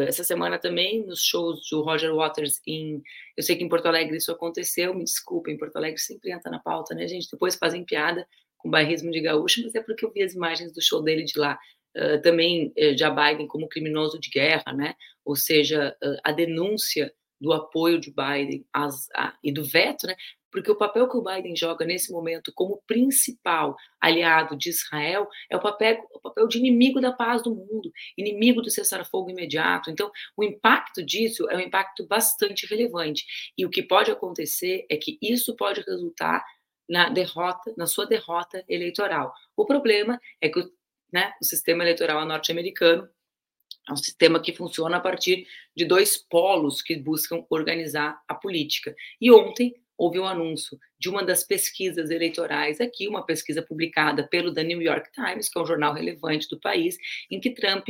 essa 0.09 0.25
semana 0.25 0.59
também, 0.59 1.05
nos 1.05 1.23
shows 1.23 1.69
do 1.71 1.83
Roger 1.83 2.15
Waters 2.15 2.59
em. 2.67 3.03
Eu 3.37 3.43
sei 3.43 3.55
que 3.55 3.63
em 3.63 3.69
Porto 3.69 3.85
Alegre 3.85 4.17
isso 4.17 4.33
aconteceu, 4.33 4.95
me 4.95 5.05
desculpa, 5.05 5.51
em 5.51 5.59
Porto 5.59 5.77
Alegre 5.77 6.01
sempre 6.01 6.33
entra 6.33 6.51
na 6.51 6.59
pauta, 6.59 6.95
né, 6.95 7.07
gente? 7.07 7.29
Depois 7.31 7.55
fazem 7.55 7.85
piada 7.85 8.27
com 8.65 8.71
bairrismo 8.71 9.11
de 9.11 9.21
gaúcho, 9.21 9.63
mas 9.63 9.75
é 9.75 9.83
porque 9.83 10.07
eu 10.07 10.11
vi 10.11 10.23
as 10.23 10.33
imagens 10.33 10.73
do 10.73 10.81
show 10.81 11.03
dele 11.03 11.23
de 11.23 11.39
lá. 11.39 11.59
Uh, 11.95 12.21
também 12.23 12.73
uh, 12.77 12.95
de 12.95 13.05
Biden 13.09 13.47
como 13.47 13.69
criminoso 13.69 14.19
de 14.19 14.29
guerra, 14.29 14.73
né? 14.73 14.95
Ou 15.25 15.37
seja, 15.37 15.97
uh, 16.03 16.17
a 16.25 16.33
denúncia 16.33 17.13
do 17.41 17.53
apoio 17.53 18.01
de 18.01 18.11
Biden 18.11 18.67
às, 18.73 19.07
e 19.45 19.53
do 19.53 19.63
veto, 19.63 20.07
né? 20.07 20.17
Porque 20.51 20.71
o 20.71 20.77
papel 20.77 21.09
que 21.09 21.17
o 21.17 21.23
Biden 21.23 21.55
joga 21.55 21.85
nesse 21.85 22.11
momento 22.11 22.53
como 22.55 22.83
principal 22.87 23.77
aliado 24.01 24.57
de 24.57 24.71
Israel 24.71 25.29
é 25.51 25.57
o 25.57 25.61
papel, 25.61 26.05
o 26.13 26.21
papel 26.21 26.49
de 26.49 26.59
inimigo 26.59 27.01
da 27.01 27.13
paz 27.13 27.43
do 27.43 27.55
mundo, 27.55 27.93
inimigo 28.17 28.63
do 28.63 28.71
cessar-fogo 28.71 29.31
imediato. 29.31 29.91
Então, 29.91 30.11
o 30.37 30.43
impacto 30.43 31.05
disso 31.05 31.49
é 31.51 31.57
um 31.57 31.61
impacto 31.61 32.07
bastante 32.07 32.67
relevante. 32.67 33.25
E 33.59 33.67
o 33.67 33.71
que 33.71 33.83
pode 33.83 34.11
acontecer 34.11 34.87
é 34.89 34.97
que 34.97 35.19
isso 35.21 35.55
pode 35.55 35.81
resultar 35.81 36.45
na 36.89 37.09
derrota, 37.09 37.73
na 37.77 37.87
sua 37.87 38.07
derrota 38.07 38.65
eleitoral. 38.69 39.35
O 39.57 39.65
problema 39.65 40.21
é 40.41 40.49
que 40.49 40.61
né, 41.13 41.33
o 41.41 41.45
sistema 41.45 41.85
eleitoral 41.85 42.25
norte-americano 42.27 43.09
é 43.89 43.93
um 43.93 43.97
sistema 43.97 44.41
que 44.41 44.53
funciona 44.53 44.97
a 44.97 45.01
partir 45.01 45.47
de 45.77 45.85
dois 45.85 46.17
polos 46.17 46.81
que 46.81 46.97
buscam 46.97 47.45
organizar 47.51 48.21
a 48.27 48.35
política. 48.35 48.95
E 49.21 49.31
ontem 49.31 49.75
houve 49.97 50.19
um 50.19 50.27
anúncio 50.27 50.79
de 50.99 51.09
uma 51.09 51.23
das 51.23 51.45
pesquisas 51.45 52.11
eleitorais 52.11 52.81
aqui, 52.81 53.07
uma 53.07 53.25
pesquisa 53.25 53.63
publicada 53.63 54.27
pelo 54.27 54.53
The 54.53 54.65
New 54.65 54.83
York 54.83 55.11
Times, 55.13 55.49
que 55.49 55.59
é 55.59 55.63
um 55.63 55.67
jornal 55.67 55.93
relevante 55.93 56.49
do 56.49 56.59
país, 56.59 56.97
em 57.31 57.39
que 57.39 57.51
Trump, 57.51 57.89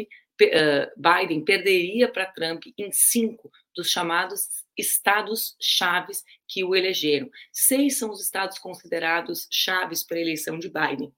Biden 0.97 1.45
perderia 1.45 2.11
para 2.11 2.27
Trump 2.27 2.65
em 2.77 2.91
cinco 2.91 3.51
dos 3.75 3.91
chamados 3.91 4.65
estados 4.77 5.57
chaves 5.61 6.25
que 6.49 6.65
o 6.65 6.75
elegeram. 6.75 7.31
Seis 7.53 7.99
são 7.99 8.11
os 8.11 8.21
estados 8.21 8.59
considerados 8.59 9.47
chaves 9.51 10.03
para 10.03 10.17
a 10.17 10.21
eleição 10.21 10.59
de 10.59 10.69
Biden. 10.69 11.13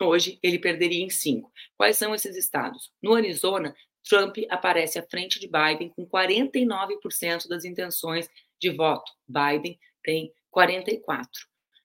Hoje, 0.00 0.38
ele 0.42 0.58
perderia 0.58 1.04
em 1.04 1.10
cinco. 1.10 1.52
Quais 1.76 1.96
são 1.96 2.14
esses 2.14 2.36
estados? 2.36 2.92
No 3.02 3.14
Arizona, 3.14 3.74
Trump 4.08 4.36
aparece 4.48 4.98
à 4.98 5.02
frente 5.02 5.38
de 5.38 5.46
Biden 5.46 5.90
com 5.90 6.06
49% 6.06 7.48
das 7.48 7.64
intenções 7.64 8.28
de 8.58 8.70
voto. 8.70 9.12
Biden 9.28 9.78
tem 10.02 10.32
44%. 10.54 11.26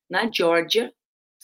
Na 0.10 0.32
Georgia, 0.32 0.94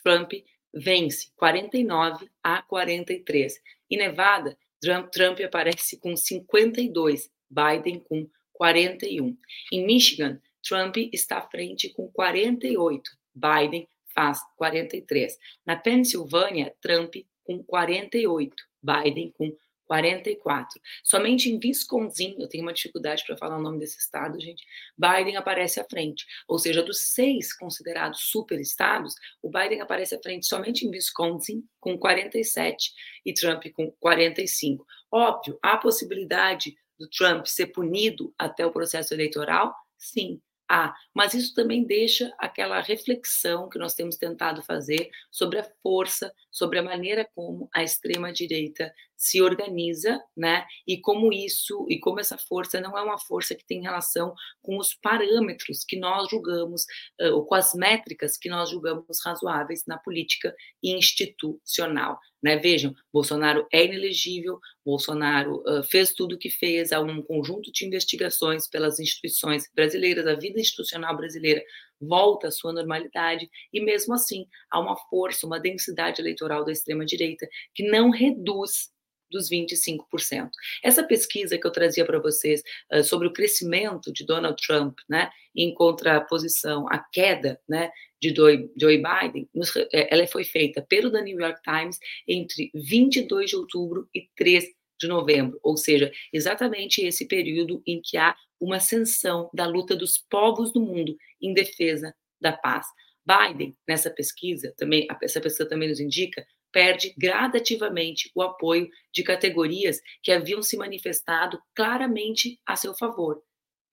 Trump 0.02 0.32
vence 0.74 1.32
49 1.36 2.30
a 2.42 2.62
43. 2.62 3.62
Em 3.90 3.98
Nevada, 3.98 4.58
Trump, 4.82 5.40
aparece 5.42 5.98
com 5.98 6.16
52, 6.16 7.30
Biden 7.50 8.00
com 8.00 8.28
41. 8.54 9.38
Em 9.72 9.86
Michigan, 9.86 10.42
Trump 10.64 10.98
está 11.14 11.38
à 11.38 11.50
frente 11.50 11.90
com 11.90 12.08
48, 12.10 13.12
Biden 13.34 13.88
faz 14.14 14.40
43. 14.58 15.38
Na 15.66 15.76
Pensilvânia, 15.76 16.74
Trump 16.82 17.16
com 17.44 17.64
48, 17.64 18.56
Biden 18.82 19.32
com 19.38 19.56
44. 19.92 20.80
Somente 21.04 21.50
em 21.50 21.60
Wisconsin, 21.62 22.38
eu 22.40 22.48
tenho 22.48 22.64
uma 22.64 22.72
dificuldade 22.72 23.26
para 23.28 23.36
falar 23.36 23.58
o 23.58 23.62
nome 23.62 23.78
desse 23.78 24.00
estado, 24.00 24.40
gente, 24.40 24.64
Biden 24.98 25.36
aparece 25.36 25.82
à 25.82 25.84
frente. 25.84 26.26
Ou 26.48 26.58
seja, 26.58 26.82
dos 26.82 27.02
seis 27.02 27.54
considerados 27.54 28.22
superestados, 28.32 29.16
o 29.42 29.50
Biden 29.50 29.82
aparece 29.82 30.16
à 30.16 30.22
frente 30.22 30.48
somente 30.48 30.88
em 30.88 30.90
Wisconsin, 30.90 31.66
com 31.78 31.98
47, 31.98 32.94
e 33.26 33.34
Trump 33.34 33.66
com 33.74 33.92
45. 34.00 34.88
Óbvio, 35.12 35.60
há 35.62 35.76
possibilidade 35.76 36.74
do 36.98 37.10
Trump 37.10 37.46
ser 37.46 37.68
punido 37.68 38.34
até 38.40 38.66
o 38.66 38.72
processo 38.72 39.14
eleitoral? 39.14 39.76
Sim, 39.98 40.42
há. 40.70 40.96
Mas 41.14 41.34
isso 41.34 41.54
também 41.54 41.84
deixa 41.84 42.34
aquela 42.40 42.80
reflexão 42.80 43.68
que 43.68 43.78
nós 43.78 43.94
temos 43.94 44.16
tentado 44.16 44.64
fazer 44.64 45.10
sobre 45.30 45.60
a 45.60 45.70
força, 45.84 46.34
sobre 46.50 46.80
a 46.80 46.84
maneira 46.84 47.30
como 47.36 47.70
a 47.74 47.84
extrema-direita 47.84 48.94
se 49.22 49.40
organiza, 49.40 50.20
né? 50.36 50.66
E 50.88 51.00
como 51.00 51.32
isso, 51.32 51.86
e 51.88 52.00
como 52.00 52.20
essa 52.20 52.40
força 52.40 52.82
não 52.82 52.98
é 52.98 53.04
uma 53.04 53.20
força 53.20 53.54
que 53.54 53.64
tem 53.64 53.80
relação 53.80 54.34
com 54.64 54.80
os 54.80 54.96
parâmetros 54.96 55.84
que 55.88 55.96
nós 55.96 56.28
julgamos, 56.28 56.88
ou 57.32 57.46
com 57.46 57.54
as 57.54 57.76
métricas 57.76 58.36
que 58.36 58.50
nós 58.50 58.72
julgamos 58.72 59.24
razoáveis 59.24 59.84
na 59.86 60.00
política 60.00 60.56
institucional. 60.82 62.20
Né? 62.42 62.58
Vejam, 62.58 62.96
Bolsonaro 63.14 63.68
é 63.72 63.86
inelegível, 63.86 64.60
Bolsonaro 64.84 65.62
uh, 65.68 65.84
fez 65.84 66.12
tudo 66.14 66.34
o 66.34 66.40
que 66.40 66.50
fez, 66.50 66.92
há 66.92 67.00
um 67.00 67.22
conjunto 67.22 67.72
de 67.72 67.86
investigações 67.86 68.68
pelas 68.68 69.00
instituições 69.00 69.70
brasileiras, 69.76 70.26
a 70.26 70.34
vida 70.34 70.60
institucional 70.60 71.16
brasileira 71.16 71.64
volta 72.00 72.48
à 72.48 72.52
sua 72.52 72.74
normalidade, 72.74 73.48
e 73.72 73.80
mesmo 73.80 74.16
assim 74.16 74.48
há 74.72 74.80
uma 74.80 74.98
força, 74.98 75.46
uma 75.46 75.60
densidade 75.60 76.20
eleitoral 76.20 76.66
da 76.66 76.72
extrema-direita 76.72 77.48
que 77.76 77.88
não 77.88 78.10
reduz 78.10 78.90
dos 79.32 79.50
25%. 79.50 80.50
Essa 80.84 81.04
pesquisa 81.04 81.58
que 81.58 81.66
eu 81.66 81.72
trazia 81.72 82.06
para 82.06 82.20
vocês 82.20 82.62
uh, 82.94 83.04
sobre 83.04 83.28
o 83.28 83.34
crescimento 83.34 84.12
de 84.12 84.26
Donald 84.26 84.62
Trump, 84.62 85.00
né, 85.10 85.30
em 85.56 85.74
contraposição 85.74 86.88
à 86.90 87.00
queda, 87.00 87.60
né, 87.68 87.90
de 88.22 88.34
Joe, 88.36 88.70
Biden, 88.78 89.50
nos, 89.54 89.76
é, 89.76 90.14
ela 90.14 90.28
foi 90.28 90.44
feita 90.44 90.86
pelo 90.88 91.12
The 91.12 91.22
New 91.24 91.40
York 91.40 91.60
Times 91.64 91.98
entre 92.28 92.70
22 92.76 93.50
de 93.50 93.56
outubro 93.56 94.08
e 94.14 94.30
3 94.36 94.66
de 95.00 95.08
novembro, 95.08 95.60
ou 95.64 95.76
seja, 95.76 96.12
exatamente 96.32 97.02
esse 97.02 97.28
período 97.28 97.82
em 97.88 98.00
que 98.00 98.18
há 98.18 98.36
uma 98.60 98.76
ascensão 98.76 99.50
da 99.52 99.66
luta 99.66 99.96
dos 99.96 100.20
povos 100.30 100.72
do 100.72 100.80
mundo 100.80 101.18
em 101.42 101.54
defesa 101.54 102.14
da 102.40 102.52
paz. 102.54 102.86
Biden, 103.26 103.76
nessa 103.88 104.12
pesquisa, 104.12 104.74
também 104.78 105.08
essa 105.22 105.42
pesquisa 105.42 105.68
também 105.68 105.90
nos 105.90 106.00
indica, 106.00 106.46
perde 106.72 107.14
gradativamente 107.18 108.32
o 108.34 108.42
apoio 108.42 108.90
de 109.14 109.24
categorias 109.24 110.00
que 110.24 110.32
haviam 110.32 110.62
se 110.62 110.78
manifestado 110.78 111.62
claramente 111.76 112.60
a 112.66 112.76
seu 112.76 112.94
favor, 112.94 113.42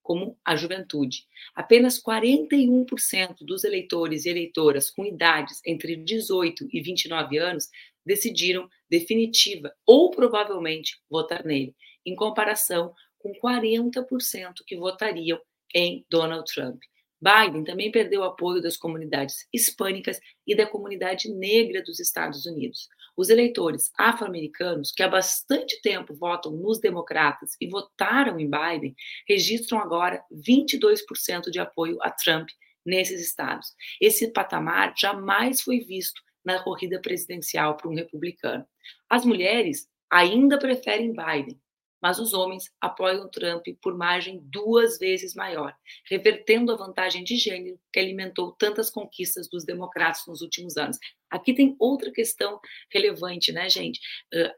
como 0.03 0.39
a 0.45 0.57
juventude. 0.57 1.27
Apenas 1.55 2.03
41% 2.03 3.39
dos 3.41 3.65
eleitores 3.65 4.25
e 4.25 4.31
eleitoras 4.31 4.91
com 4.91 5.05
idades 5.05 5.61
entre 5.67 5.97
18 5.97 6.69
e 6.73 6.81
29 6.81 7.39
anos 7.39 7.69
decidiram 8.05 8.69
definitiva 8.89 9.73
ou 9.87 10.11
provavelmente 10.11 10.99
votar 11.11 11.45
nele, 11.45 11.75
em 12.07 12.15
comparação 12.15 12.95
com 13.19 13.33
40% 13.35 14.55
que 14.67 14.77
votariam 14.77 15.39
em 15.75 16.07
Donald 16.09 16.51
Trump. 16.51 16.81
Biden 17.21 17.65
também 17.65 17.91
perdeu 17.91 18.21
o 18.21 18.25
apoio 18.25 18.63
das 18.63 18.77
comunidades 18.77 19.47
hispânicas 19.53 20.21
e 20.47 20.57
da 20.57 20.67
comunidade 20.67 21.29
negra 21.33 21.83
dos 21.83 21.99
Estados 21.99 22.47
Unidos. 22.47 22.89
Os 23.17 23.29
eleitores 23.31 23.91
afro-americanos, 23.99 24.93
que 24.93 25.03
há 25.03 25.09
bastante 25.09 25.81
tempo 25.83 26.15
votam 26.15 26.53
nos 26.53 26.79
democratas 26.79 27.57
e 27.61 27.69
votaram 27.69 28.39
em 28.39 28.49
Biden, 28.49 28.95
registram 29.29 29.81
agora 29.81 30.23
22% 30.33 31.51
de 31.51 31.59
apoio 31.59 31.99
a 32.01 32.11
Trump 32.11 32.49
nesses 32.87 33.21
estados. 33.21 33.75
Esse 34.01 34.29
patamar 34.33 34.95
jamais 34.97 35.61
foi 35.61 35.81
visto 35.81 36.23
na 36.45 36.63
corrida 36.63 37.01
presidencial 37.01 37.77
para 37.77 37.89
um 37.89 37.95
republicano. 37.95 38.65
As 39.11 39.25
mulheres 39.25 39.89
ainda 40.09 40.59
preferem 40.59 41.13
Biden, 41.13 41.61
mas 42.01 42.19
os 42.19 42.33
homens 42.33 42.71
apoiam 42.81 43.29
Trump 43.29 43.67
por 43.83 43.97
margem 43.97 44.41
duas 44.45 44.99
vezes 44.99 45.35
maior, 45.35 45.75
revertendo 46.09 46.73
a 46.73 46.77
vantagem 46.77 47.25
de 47.25 47.37
gênero 47.37 47.79
que 47.93 47.99
alimentou 47.99 48.53
tantas 48.53 48.91
conquistas 48.91 49.49
dos 49.49 49.65
democratas 49.65 50.23
nos 50.27 50.41
últimos 50.41 50.77
anos. 50.77 50.99
Aqui 51.31 51.53
tem 51.53 51.77
outra 51.79 52.11
questão 52.11 52.59
relevante, 52.91 53.53
né, 53.53 53.69
gente? 53.69 54.01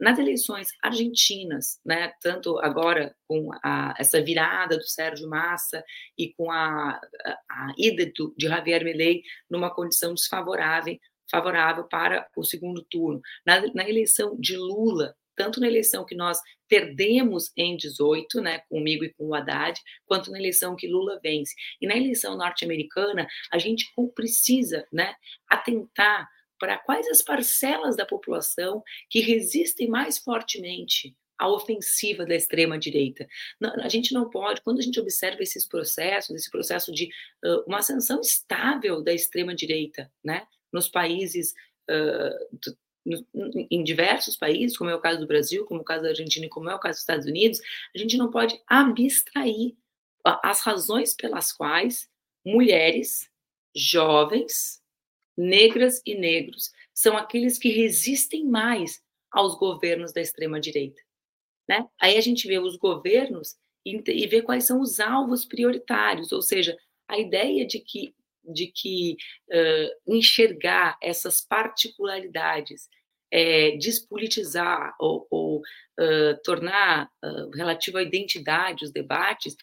Nas 0.01 0.19
eleições 0.19 0.69
argentinas, 0.83 1.81
né, 1.85 2.13
tanto 2.21 2.59
agora 2.59 3.15
com 3.27 3.51
a, 3.63 3.95
essa 3.99 4.23
virada 4.23 4.77
do 4.77 4.85
Sérgio 4.85 5.29
Massa 5.29 5.83
e 6.17 6.33
com 6.35 6.51
a, 6.51 7.01
a, 7.25 7.39
a 7.49 7.75
ida 7.77 8.11
do, 8.17 8.35
de 8.37 8.47
Javier 8.49 8.85
Milei 8.85 9.23
numa 9.51 9.75
condição 9.75 10.15
desfavorável, 10.15 10.99
favorável 11.31 11.85
para 11.85 12.29
o 12.37 12.45
segundo 12.45 12.85
turno. 12.91 13.21
Na, 13.47 13.61
na 13.73 13.89
eleição 13.89 14.37
de 14.39 14.57
Lula, 14.57 15.17
tanto 15.41 15.59
na 15.59 15.67
eleição 15.67 16.05
que 16.05 16.15
nós 16.15 16.39
perdemos 16.69 17.51
em 17.57 17.75
18, 17.75 18.43
né, 18.43 18.59
comigo 18.69 19.07
e 19.07 19.15
com 19.15 19.29
o 19.29 19.35
Haddad, 19.35 19.81
quanto 20.05 20.31
na 20.31 20.39
eleição 20.39 20.77
que 20.77 20.87
Lula 20.87 21.19
vence. 21.23 21.55
E 21.81 21.87
na 21.87 21.97
eleição 21.97 22.37
norte-americana, 22.37 23.27
a 23.51 23.57
gente 23.57 23.91
precisa, 24.15 24.87
né, 24.93 25.15
atentar 25.49 26.29
para 26.59 26.77
quais 26.77 27.09
as 27.09 27.23
parcelas 27.23 27.97
da 27.97 28.05
população 28.05 28.83
que 29.09 29.21
resistem 29.21 29.89
mais 29.89 30.19
fortemente 30.19 31.17
à 31.39 31.49
ofensiva 31.49 32.27
da 32.27 32.35
extrema 32.35 32.79
direita. 32.79 33.27
A 33.83 33.89
gente 33.89 34.13
não 34.13 34.29
pode, 34.29 34.61
quando 34.61 34.79
a 34.79 34.83
gente 34.83 35.01
observa 35.01 35.43
esses 35.43 35.67
processos, 35.67 36.37
esse 36.37 36.51
processo 36.51 36.93
de 36.93 37.09
uh, 37.43 37.65
uma 37.67 37.79
ascensão 37.79 38.21
estável 38.21 39.03
da 39.03 39.15
extrema 39.15 39.55
direita, 39.55 40.13
né, 40.23 40.47
nos 40.71 40.87
países 40.87 41.55
uh, 41.91 42.77
em 43.71 43.83
diversos 43.83 44.37
países, 44.37 44.77
como 44.77 44.91
é 44.91 44.95
o 44.95 45.01
caso 45.01 45.21
do 45.21 45.27
Brasil, 45.27 45.65
como 45.65 45.81
é 45.81 45.83
o 45.83 45.87
caso 45.87 46.03
da 46.03 46.11
Argentina 46.11 46.47
e 46.47 46.51
como 46.51 46.69
é 46.69 46.75
o 46.75 46.79
caso 46.79 46.95
dos 46.95 47.01
Estados 47.01 47.27
Unidos, 47.27 47.61
a 47.95 47.99
gente 47.99 48.17
não 48.17 48.31
pode 48.31 48.61
abstrair 48.67 49.75
as 50.43 50.61
razões 50.61 51.15
pelas 51.15 51.53
quais 51.53 52.09
mulheres, 52.45 53.31
jovens, 53.75 54.83
negras 55.37 56.03
e 56.05 56.15
negros 56.15 56.71
são 56.93 57.17
aqueles 57.17 57.59
que 57.59 57.71
resistem 57.71 58.45
mais 58.45 59.03
aos 59.31 59.55
governos 59.55 60.13
da 60.13 60.21
extrema 60.21 60.61
direita, 60.61 61.01
né? 61.69 61.89
Aí 61.99 62.19
a 62.19 62.21
gente 62.21 62.47
vê 62.47 62.59
os 62.59 62.77
governos 62.77 63.57
e 63.85 64.27
vê 64.27 64.43
quais 64.43 64.65
são 64.65 64.81
os 64.81 65.01
alvos 65.01 65.45
prioritários, 65.45 66.33
ou 66.33 66.43
seja, 66.43 66.77
a 67.09 67.19
ideia 67.19 67.67
de 67.67 67.79
que 67.79 68.15
de 68.45 68.67
que 68.67 69.17
uh, 69.51 70.15
enxergar 70.17 70.99
essas 71.03 71.41
particularidades, 71.41 72.89
é, 73.33 73.77
despolitizar 73.77 74.95
ou, 74.99 75.27
ou 75.31 75.59
uh, 75.59 76.43
tornar 76.43 77.09
uh, 77.25 77.51
relativo 77.51 77.99
à 77.99 78.03
identidade 78.03 78.85
os 78.85 78.93
debates, 78.93 79.55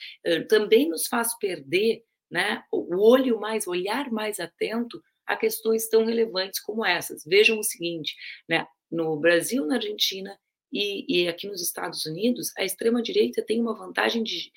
também 0.48 0.88
nos 0.88 1.08
faz 1.08 1.38
perder 1.38 2.04
né, 2.32 2.64
o 2.72 3.02
olho 3.02 3.40
mais, 3.40 3.68
olhar 3.68 4.10
mais 4.12 4.40
atento 4.40 5.02
a 5.26 5.36
questões 5.36 5.90
tão 5.90 6.06
relevantes 6.06 6.60
como 6.62 6.86
essas. 6.86 7.24
Vejam 7.26 7.60
o 7.60 7.64
seguinte, 7.64 8.16
né, 8.48 8.66
no 8.90 9.18
Brasil, 9.18 9.66
na 9.66 9.76
Argentina 9.76 10.38
e, 10.72 11.24
e 11.24 11.28
aqui 11.28 11.48
nos 11.48 11.62
Estados 11.62 12.06
Unidos, 12.06 12.54
a 12.58 12.64
extrema-direita 12.64 13.42
tem 13.42 13.60
uma 13.60 13.78
vantagem 13.78 14.24
de, 14.24 14.52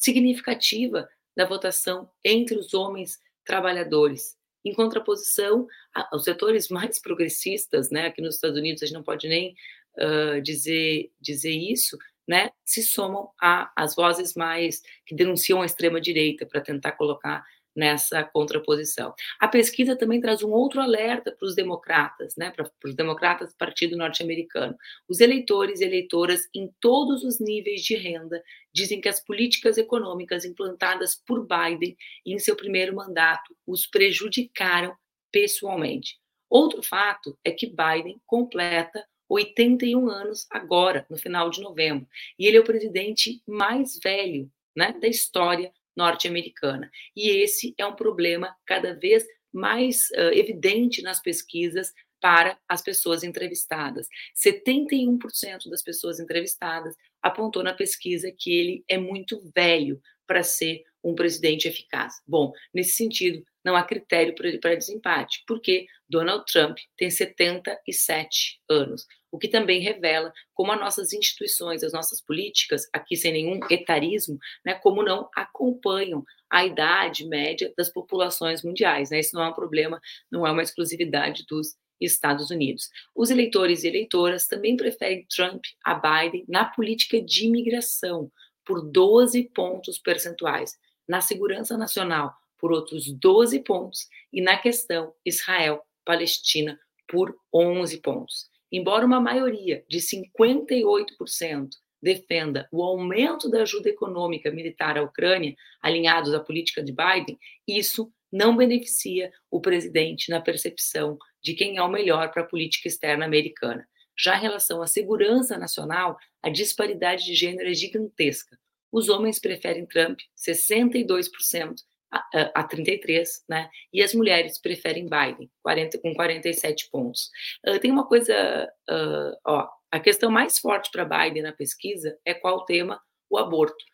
significativa 0.00 1.08
da 1.36 1.44
votação 1.44 2.10
entre 2.24 2.56
os 2.56 2.74
homens 2.74 3.18
trabalhadores, 3.44 4.36
em 4.64 4.74
contraposição 4.74 5.66
aos 5.94 6.24
setores 6.24 6.68
mais 6.68 7.00
progressistas, 7.00 7.90
né? 7.90 8.06
Aqui 8.06 8.20
nos 8.20 8.34
Estados 8.34 8.58
Unidos 8.58 8.82
a 8.82 8.86
gente 8.86 8.94
não 8.94 9.02
pode 9.02 9.26
nem 9.28 9.54
uh, 9.98 10.40
dizer 10.42 11.10
dizer 11.20 11.52
isso, 11.54 11.96
né? 12.28 12.50
Se 12.64 12.82
somam 12.82 13.30
às 13.40 13.94
vozes 13.94 14.34
mais 14.34 14.82
que 15.06 15.14
denunciam 15.14 15.62
a 15.62 15.66
extrema 15.66 16.00
direita 16.00 16.46
para 16.46 16.60
tentar 16.60 16.92
colocar 16.92 17.44
nessa 17.74 18.24
contraposição. 18.24 19.14
A 19.38 19.48
pesquisa 19.48 19.96
também 19.96 20.20
traz 20.20 20.42
um 20.42 20.50
outro 20.50 20.80
alerta 20.80 21.32
para 21.32 21.46
os 21.46 21.54
democratas, 21.54 22.34
né, 22.36 22.50
para 22.50 22.70
os 22.84 22.94
democratas 22.94 23.50
do 23.50 23.56
Partido 23.56 23.96
Norte-Americano. 23.96 24.76
Os 25.08 25.20
eleitores 25.20 25.80
e 25.80 25.84
eleitoras 25.84 26.48
em 26.54 26.72
todos 26.80 27.24
os 27.24 27.38
níveis 27.38 27.82
de 27.82 27.94
renda 27.94 28.42
dizem 28.72 29.00
que 29.00 29.08
as 29.08 29.22
políticas 29.24 29.78
econômicas 29.78 30.44
implantadas 30.44 31.14
por 31.14 31.46
Biden 31.46 31.96
em 32.26 32.38
seu 32.38 32.56
primeiro 32.56 32.94
mandato 32.94 33.54
os 33.66 33.86
prejudicaram 33.86 34.94
pessoalmente. 35.30 36.18
Outro 36.48 36.82
fato 36.82 37.38
é 37.44 37.52
que 37.52 37.66
Biden 37.66 38.20
completa 38.26 39.06
81 39.28 40.08
anos 40.08 40.46
agora, 40.50 41.06
no 41.08 41.16
final 41.16 41.48
de 41.50 41.60
novembro, 41.60 42.06
e 42.36 42.46
ele 42.46 42.56
é 42.56 42.60
o 42.60 42.64
presidente 42.64 43.40
mais 43.46 43.96
velho 44.02 44.50
né, 44.76 44.92
da 45.00 45.06
história 45.06 45.72
norte-americana. 46.00 46.90
E 47.14 47.28
esse 47.28 47.74
é 47.76 47.84
um 47.84 47.94
problema 47.94 48.56
cada 48.64 48.94
vez 48.94 49.22
mais 49.52 50.08
uh, 50.12 50.32
evidente 50.32 51.02
nas 51.02 51.20
pesquisas 51.20 51.92
para 52.18 52.58
as 52.66 52.82
pessoas 52.82 53.22
entrevistadas. 53.22 54.06
71% 54.34 55.68
das 55.68 55.82
pessoas 55.82 56.18
entrevistadas 56.18 56.94
apontou 57.22 57.62
na 57.62 57.74
pesquisa 57.74 58.32
que 58.36 58.50
ele 58.50 58.84
é 58.88 58.96
muito 58.96 59.40
velho 59.54 60.00
para 60.26 60.42
ser 60.42 60.82
um 61.02 61.14
presidente 61.14 61.66
eficaz. 61.66 62.14
Bom, 62.26 62.52
nesse 62.74 62.92
sentido, 62.92 63.42
não 63.64 63.76
há 63.76 63.82
critério 63.82 64.34
para 64.34 64.74
desempate, 64.74 65.42
porque 65.46 65.86
Donald 66.08 66.44
Trump 66.50 66.78
tem 66.96 67.10
77 67.10 68.60
anos, 68.68 69.06
o 69.30 69.38
que 69.38 69.48
também 69.48 69.80
revela 69.80 70.32
como 70.54 70.72
as 70.72 70.80
nossas 70.80 71.12
instituições, 71.12 71.82
as 71.82 71.92
nossas 71.92 72.20
políticas, 72.20 72.88
aqui 72.92 73.16
sem 73.16 73.32
nenhum 73.32 73.60
etarismo, 73.70 74.38
né, 74.64 74.74
como 74.74 75.02
não 75.02 75.28
acompanham 75.36 76.24
a 76.50 76.64
idade 76.64 77.26
média 77.26 77.72
das 77.76 77.92
populações 77.92 78.64
mundiais. 78.64 79.10
Né? 79.10 79.20
Isso 79.20 79.36
não 79.36 79.44
é 79.44 79.48
um 79.48 79.54
problema, 79.54 80.00
não 80.30 80.46
é 80.46 80.50
uma 80.50 80.62
exclusividade 80.62 81.44
dos 81.48 81.76
Estados 82.00 82.50
Unidos. 82.50 82.88
Os 83.14 83.30
eleitores 83.30 83.84
e 83.84 83.88
eleitoras 83.88 84.46
também 84.46 84.76
preferem 84.76 85.26
Trump 85.28 85.62
a 85.84 85.94
Biden 85.94 86.44
na 86.48 86.64
política 86.64 87.20
de 87.20 87.46
imigração, 87.46 88.32
por 88.64 88.82
12 88.82 89.50
pontos 89.54 89.98
percentuais, 89.98 90.78
na 91.10 91.20
segurança 91.20 91.76
nacional, 91.76 92.32
por 92.56 92.70
outros 92.70 93.10
12 93.10 93.58
pontos, 93.64 94.06
e 94.32 94.40
na 94.40 94.56
questão 94.56 95.12
Israel-Palestina, 95.26 96.78
por 97.08 97.34
11 97.52 97.98
pontos. 97.98 98.48
Embora 98.70 99.04
uma 99.04 99.18
maioria 99.20 99.84
de 99.88 99.98
58% 99.98 101.70
defenda 102.00 102.68
o 102.70 102.80
aumento 102.80 103.50
da 103.50 103.62
ajuda 103.62 103.88
econômica 103.88 104.52
militar 104.52 104.96
à 104.96 105.02
Ucrânia, 105.02 105.56
alinhados 105.82 106.32
à 106.32 106.38
política 106.38 106.80
de 106.80 106.92
Biden, 106.92 107.36
isso 107.66 108.12
não 108.30 108.56
beneficia 108.56 109.32
o 109.50 109.60
presidente 109.60 110.30
na 110.30 110.40
percepção 110.40 111.18
de 111.42 111.54
quem 111.54 111.76
é 111.76 111.82
o 111.82 111.88
melhor 111.88 112.30
para 112.30 112.42
a 112.42 112.46
política 112.46 112.86
externa 112.86 113.24
americana. 113.24 113.84
Já 114.16 114.38
em 114.38 114.42
relação 114.42 114.80
à 114.80 114.86
segurança 114.86 115.58
nacional, 115.58 116.16
a 116.40 116.50
disparidade 116.50 117.24
de 117.24 117.34
gênero 117.34 117.68
é 117.68 117.74
gigantesca. 117.74 118.59
Os 118.92 119.08
homens 119.08 119.38
preferem 119.38 119.86
Trump, 119.86 120.18
62% 120.36 121.74
a, 122.10 122.60
a 122.60 122.64
33, 122.64 123.44
né? 123.48 123.70
E 123.92 124.02
as 124.02 124.12
mulheres 124.12 124.58
preferem 124.58 125.08
Biden, 125.08 125.50
40, 125.62 125.98
com 126.00 126.14
47 126.14 126.88
pontos. 126.90 127.30
Uh, 127.66 127.78
tem 127.78 127.90
uma 127.90 128.06
coisa, 128.06 128.68
uh, 128.90 129.36
ó, 129.46 129.68
a 129.90 130.00
questão 130.00 130.30
mais 130.30 130.58
forte 130.58 130.90
para 130.90 131.04
Biden 131.04 131.42
na 131.42 131.52
pesquisa 131.52 132.18
é 132.24 132.34
qual 132.34 132.64
tema? 132.64 133.00
O 133.28 133.38
aborto. 133.38 133.84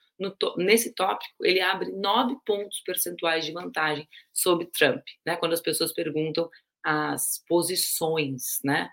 Nesse 0.56 0.94
tópico, 0.94 1.34
ele 1.42 1.60
abre 1.60 1.92
nove 1.92 2.36
pontos 2.46 2.80
percentuais 2.80 3.44
de 3.44 3.52
vantagem 3.52 4.08
sobre 4.32 4.66
Trump, 4.66 5.04
né? 5.26 5.36
Quando 5.36 5.52
as 5.52 5.60
pessoas 5.60 5.92
perguntam 5.92 6.48
as 6.82 7.44
posições, 7.46 8.60
né? 8.64 8.88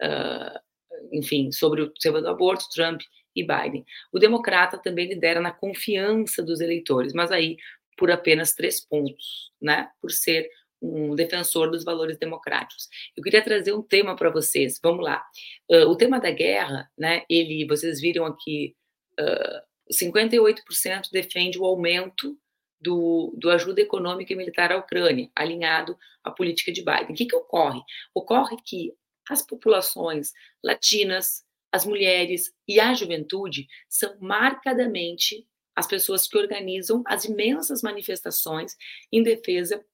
Uh, 0.00 0.68
enfim, 1.12 1.50
sobre 1.50 1.82
o 1.82 1.92
tema 1.94 2.20
do 2.20 2.28
aborto, 2.28 2.64
Trump 2.72 3.00
e 3.40 3.46
Biden. 3.46 3.84
O 4.12 4.18
democrata 4.18 4.78
também 4.78 5.08
lidera 5.08 5.40
na 5.40 5.50
confiança 5.50 6.42
dos 6.42 6.60
eleitores, 6.60 7.12
mas 7.12 7.30
aí 7.30 7.56
por 7.96 8.10
apenas 8.10 8.54
três 8.54 8.80
pontos, 8.80 9.52
né? 9.60 9.90
Por 10.00 10.10
ser 10.10 10.48
um 10.80 11.14
defensor 11.16 11.70
dos 11.70 11.84
valores 11.84 12.16
democráticos. 12.16 12.88
Eu 13.16 13.22
queria 13.22 13.42
trazer 13.42 13.72
um 13.72 13.82
tema 13.82 14.14
para 14.14 14.30
vocês. 14.30 14.78
Vamos 14.80 15.04
lá. 15.04 15.24
Uh, 15.68 15.88
o 15.88 15.96
tema 15.96 16.20
da 16.20 16.30
guerra, 16.30 16.88
né? 16.96 17.24
Ele, 17.28 17.66
vocês 17.66 18.00
viram 18.00 18.24
aqui, 18.24 18.76
uh, 19.18 19.92
58% 19.92 21.10
defende 21.12 21.58
o 21.58 21.64
aumento 21.64 22.38
do, 22.80 23.34
do, 23.36 23.50
ajuda 23.50 23.80
econômica 23.80 24.32
e 24.32 24.36
militar 24.36 24.70
à 24.70 24.76
Ucrânia, 24.76 25.28
alinhado 25.34 25.98
à 26.22 26.30
política 26.30 26.70
de 26.70 26.84
Biden. 26.84 27.10
O 27.10 27.14
que, 27.14 27.26
que 27.26 27.36
ocorre? 27.36 27.80
Ocorre 28.14 28.56
que 28.64 28.92
as 29.28 29.42
populações 29.44 30.32
latinas, 30.62 31.44
as 31.72 31.84
mulheres 31.84 32.52
e 32.66 32.80
a 32.80 32.94
juventude 32.94 33.66
são 33.88 34.16
marcadamente 34.20 35.46
as 35.74 35.86
pessoas 35.86 36.26
que 36.26 36.36
organizam 36.36 37.02
as 37.06 37.24
imensas 37.24 37.82
manifestações 37.82 38.74
em 39.12 39.22
defesa 39.22 39.84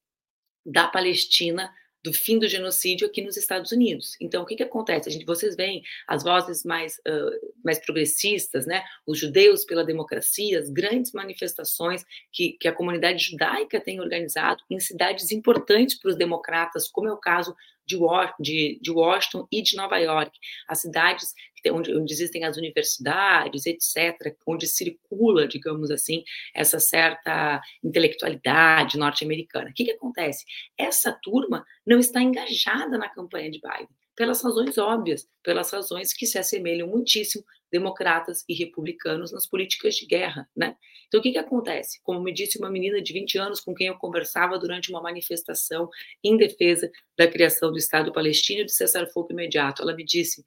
da 0.64 0.88
Palestina 0.88 1.70
do 2.04 2.12
fim 2.12 2.38
do 2.38 2.46
genocídio 2.46 3.06
aqui 3.06 3.22
nos 3.22 3.34
Estados 3.34 3.72
Unidos. 3.72 4.14
Então, 4.20 4.42
o 4.42 4.46
que, 4.46 4.56
que 4.56 4.62
acontece? 4.62 5.08
A 5.08 5.12
gente, 5.12 5.24
vocês 5.24 5.56
veem 5.56 5.82
as 6.06 6.22
vozes 6.22 6.62
mais, 6.62 6.96
uh, 6.98 7.54
mais 7.64 7.78
progressistas, 7.78 8.66
né? 8.66 8.84
os 9.06 9.18
judeus 9.18 9.64
pela 9.64 9.82
democracia, 9.82 10.58
as 10.58 10.68
grandes 10.68 11.12
manifestações 11.12 12.04
que, 12.30 12.58
que 12.60 12.68
a 12.68 12.72
comunidade 12.72 13.24
judaica 13.24 13.80
tem 13.80 14.00
organizado 14.00 14.62
em 14.68 14.78
cidades 14.78 15.32
importantes 15.32 15.98
para 15.98 16.10
os 16.10 16.16
democratas, 16.16 16.88
como 16.88 17.08
é 17.08 17.12
o 17.12 17.16
caso 17.16 17.56
de, 17.86 17.98
de, 18.40 18.78
de 18.80 18.90
Washington 18.90 19.46
e 19.50 19.62
de 19.62 19.76
Nova 19.76 19.98
York, 19.98 20.32
as 20.68 20.80
cidades 20.80 21.34
onde, 21.70 21.96
onde, 21.96 22.12
existem 22.12 22.44
as 22.44 22.56
universidades, 22.56 23.64
etc., 23.66 24.36
onde 24.46 24.66
circula, 24.66 25.48
digamos 25.48 25.90
assim, 25.90 26.22
essa 26.54 26.78
certa 26.78 27.60
intelectualidade 27.82 28.98
norte-americana. 28.98 29.70
O 29.70 29.72
que, 29.72 29.84
que 29.84 29.92
acontece? 29.92 30.44
Essa 30.76 31.12
turma 31.22 31.64
não 31.86 31.98
está 31.98 32.20
engajada 32.20 32.98
na 32.98 33.08
campanha 33.08 33.50
de 33.50 33.60
Biden, 33.60 33.88
pelas 34.16 34.42
razões 34.42 34.78
óbvias, 34.78 35.28
pelas 35.42 35.70
razões 35.70 36.12
que 36.12 36.26
se 36.26 36.38
assemelham 36.38 36.88
muitíssimo 36.88 37.44
democratas 37.70 38.44
e 38.48 38.54
republicanos 38.54 39.32
nas 39.32 39.46
políticas 39.46 39.96
de 39.96 40.06
guerra, 40.06 40.48
né? 40.54 40.76
Então, 41.08 41.18
o 41.18 41.22
que, 41.22 41.32
que 41.32 41.38
acontece? 41.38 42.00
Como 42.02 42.20
me 42.20 42.32
disse 42.32 42.58
uma 42.58 42.70
menina 42.70 43.02
de 43.02 43.12
20 43.12 43.36
anos 43.38 43.60
com 43.60 43.74
quem 43.74 43.88
eu 43.88 43.96
conversava 43.96 44.58
durante 44.58 44.90
uma 44.90 45.02
manifestação 45.02 45.88
em 46.22 46.36
defesa 46.36 46.90
da 47.18 47.26
criação 47.26 47.72
do 47.72 47.78
Estado 47.78 48.12
palestino 48.12 48.60
e 48.60 48.64
do 48.64 48.70
cessar-fogo 48.70 49.32
imediato, 49.32 49.82
ela 49.82 49.94
me 49.94 50.04
disse: 50.04 50.46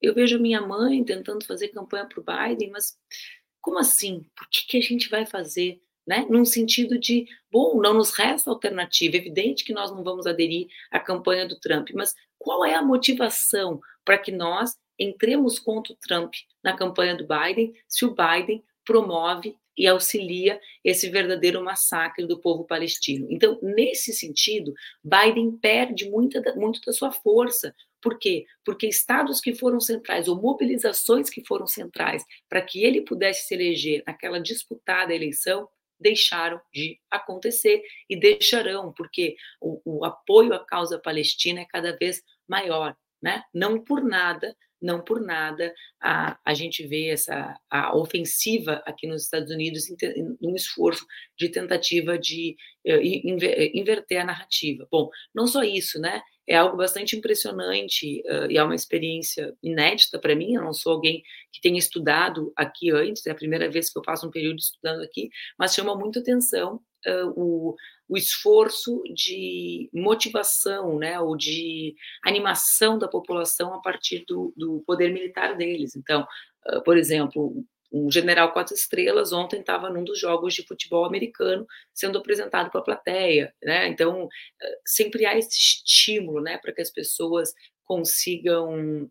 Eu 0.00 0.14
vejo 0.14 0.38
minha 0.38 0.60
mãe 0.60 1.04
tentando 1.04 1.44
fazer 1.44 1.68
campanha 1.68 2.06
para 2.06 2.20
o 2.20 2.24
Biden, 2.24 2.70
mas 2.70 2.96
como 3.60 3.78
assim? 3.78 4.24
Por 4.36 4.48
que, 4.48 4.66
que 4.68 4.76
a 4.76 4.80
gente 4.80 5.08
vai 5.08 5.26
fazer? 5.26 5.82
Né? 6.06 6.24
Num 6.30 6.44
sentido 6.44 6.98
de, 6.98 7.26
bom, 7.50 7.80
não 7.80 7.94
nos 7.94 8.12
resta 8.12 8.50
alternativa. 8.50 9.16
É 9.16 9.18
evidente 9.18 9.64
que 9.64 9.72
nós 9.72 9.90
não 9.90 10.04
vamos 10.04 10.26
aderir 10.26 10.68
à 10.90 11.00
campanha 11.00 11.46
do 11.48 11.58
Trump, 11.58 11.88
mas 11.94 12.14
qual 12.38 12.64
é 12.64 12.74
a 12.74 12.82
motivação 12.82 13.80
para 14.04 14.18
que 14.18 14.30
nós 14.30 14.76
entremos 14.98 15.58
contra 15.58 15.92
o 15.92 15.96
Trump 15.96 16.32
na 16.62 16.76
campanha 16.76 17.16
do 17.16 17.26
Biden 17.26 17.74
se 17.88 18.04
o 18.04 18.14
Biden 18.14 18.64
promove 18.84 19.56
e 19.76 19.86
auxilia 19.86 20.58
esse 20.82 21.10
verdadeiro 21.10 21.62
massacre 21.62 22.26
do 22.26 22.40
povo 22.40 22.64
palestino. 22.64 23.26
Então, 23.30 23.58
nesse 23.60 24.12
sentido, 24.12 24.72
Biden 25.04 25.58
perde 25.58 26.08
muita, 26.08 26.40
muito 26.54 26.80
da 26.86 26.92
sua 26.92 27.12
força. 27.12 27.74
Por 28.00 28.18
quê? 28.18 28.46
Porque 28.64 28.86
estados 28.86 29.40
que 29.40 29.54
foram 29.54 29.80
centrais, 29.80 30.28
ou 30.28 30.40
mobilizações 30.40 31.28
que 31.28 31.44
foram 31.44 31.66
centrais, 31.66 32.24
para 32.48 32.62
que 32.62 32.82
ele 32.82 33.02
pudesse 33.02 33.46
se 33.46 33.54
eleger 33.54 34.02
naquela 34.06 34.40
disputada 34.40 35.14
eleição, 35.14 35.68
deixaram 35.98 36.60
de 36.72 37.00
acontecer 37.10 37.82
e 38.08 38.18
deixarão, 38.18 38.92
porque 38.92 39.36
o, 39.60 39.80
o 39.84 40.04
apoio 40.04 40.54
à 40.54 40.64
causa 40.64 40.98
palestina 40.98 41.60
é 41.60 41.64
cada 41.64 41.96
vez 41.96 42.22
maior. 42.48 42.96
Né? 43.22 43.42
Não 43.52 43.82
por 43.82 44.04
nada 44.04 44.54
não 44.80 45.02
por 45.02 45.20
nada 45.20 45.74
a, 46.00 46.38
a 46.44 46.54
gente 46.54 46.86
vê 46.86 47.08
essa 47.08 47.58
a 47.70 47.96
ofensiva 47.96 48.82
aqui 48.86 49.06
nos 49.06 49.24
Estados 49.24 49.50
Unidos 49.50 49.84
num 50.40 50.54
esforço 50.54 51.04
de 51.36 51.48
tentativa 51.48 52.18
de 52.18 52.56
uh, 52.86 53.00
inverter 53.74 54.20
a 54.20 54.24
narrativa. 54.24 54.86
Bom, 54.90 55.08
não 55.34 55.46
só 55.46 55.62
isso, 55.62 56.00
né? 56.00 56.22
É 56.48 56.56
algo 56.56 56.76
bastante 56.76 57.16
impressionante 57.16 58.22
uh, 58.26 58.50
e 58.50 58.56
é 58.56 58.62
uma 58.62 58.74
experiência 58.74 59.56
inédita 59.62 60.18
para 60.18 60.34
mim. 60.34 60.54
Eu 60.54 60.62
não 60.62 60.72
sou 60.72 60.92
alguém 60.92 61.22
que 61.52 61.60
tenha 61.60 61.78
estudado 61.78 62.52
aqui 62.56 62.90
antes, 62.90 63.26
é 63.26 63.30
a 63.30 63.34
primeira 63.34 63.70
vez 63.70 63.90
que 63.90 63.98
eu 63.98 64.02
passo 64.02 64.26
um 64.26 64.30
período 64.30 64.58
estudando 64.58 65.02
aqui, 65.02 65.28
mas 65.58 65.74
chama 65.74 65.96
muito 65.96 66.18
atenção 66.18 66.80
uh, 67.06 67.32
o, 67.34 67.74
o 68.08 68.16
esforço 68.16 69.02
de 69.14 69.90
motivação, 69.92 70.98
né, 70.98 71.18
ou 71.18 71.36
de 71.36 71.94
animação 72.24 72.98
da 72.98 73.08
população 73.08 73.74
a 73.74 73.80
partir 73.80 74.24
do, 74.28 74.52
do 74.56 74.82
poder 74.86 75.12
militar 75.12 75.56
deles. 75.56 75.96
Então, 75.96 76.26
por 76.84 76.96
exemplo, 76.96 77.64
um 77.92 78.10
general 78.10 78.52
quatro 78.52 78.74
estrelas 78.74 79.32
ontem 79.32 79.60
estava 79.60 79.88
num 79.90 80.04
dos 80.04 80.18
jogos 80.18 80.54
de 80.54 80.66
futebol 80.66 81.04
americano 81.04 81.66
sendo 81.94 82.18
apresentado 82.18 82.70
para 82.70 82.80
a 82.80 82.84
plateia, 82.84 83.54
né? 83.62 83.88
Então 83.88 84.28
sempre 84.84 85.24
há 85.26 85.36
esse 85.36 85.56
estímulo, 85.56 86.40
né, 86.40 86.58
para 86.58 86.72
que 86.72 86.82
as 86.82 86.90
pessoas 86.90 87.52
consigam 87.84 89.10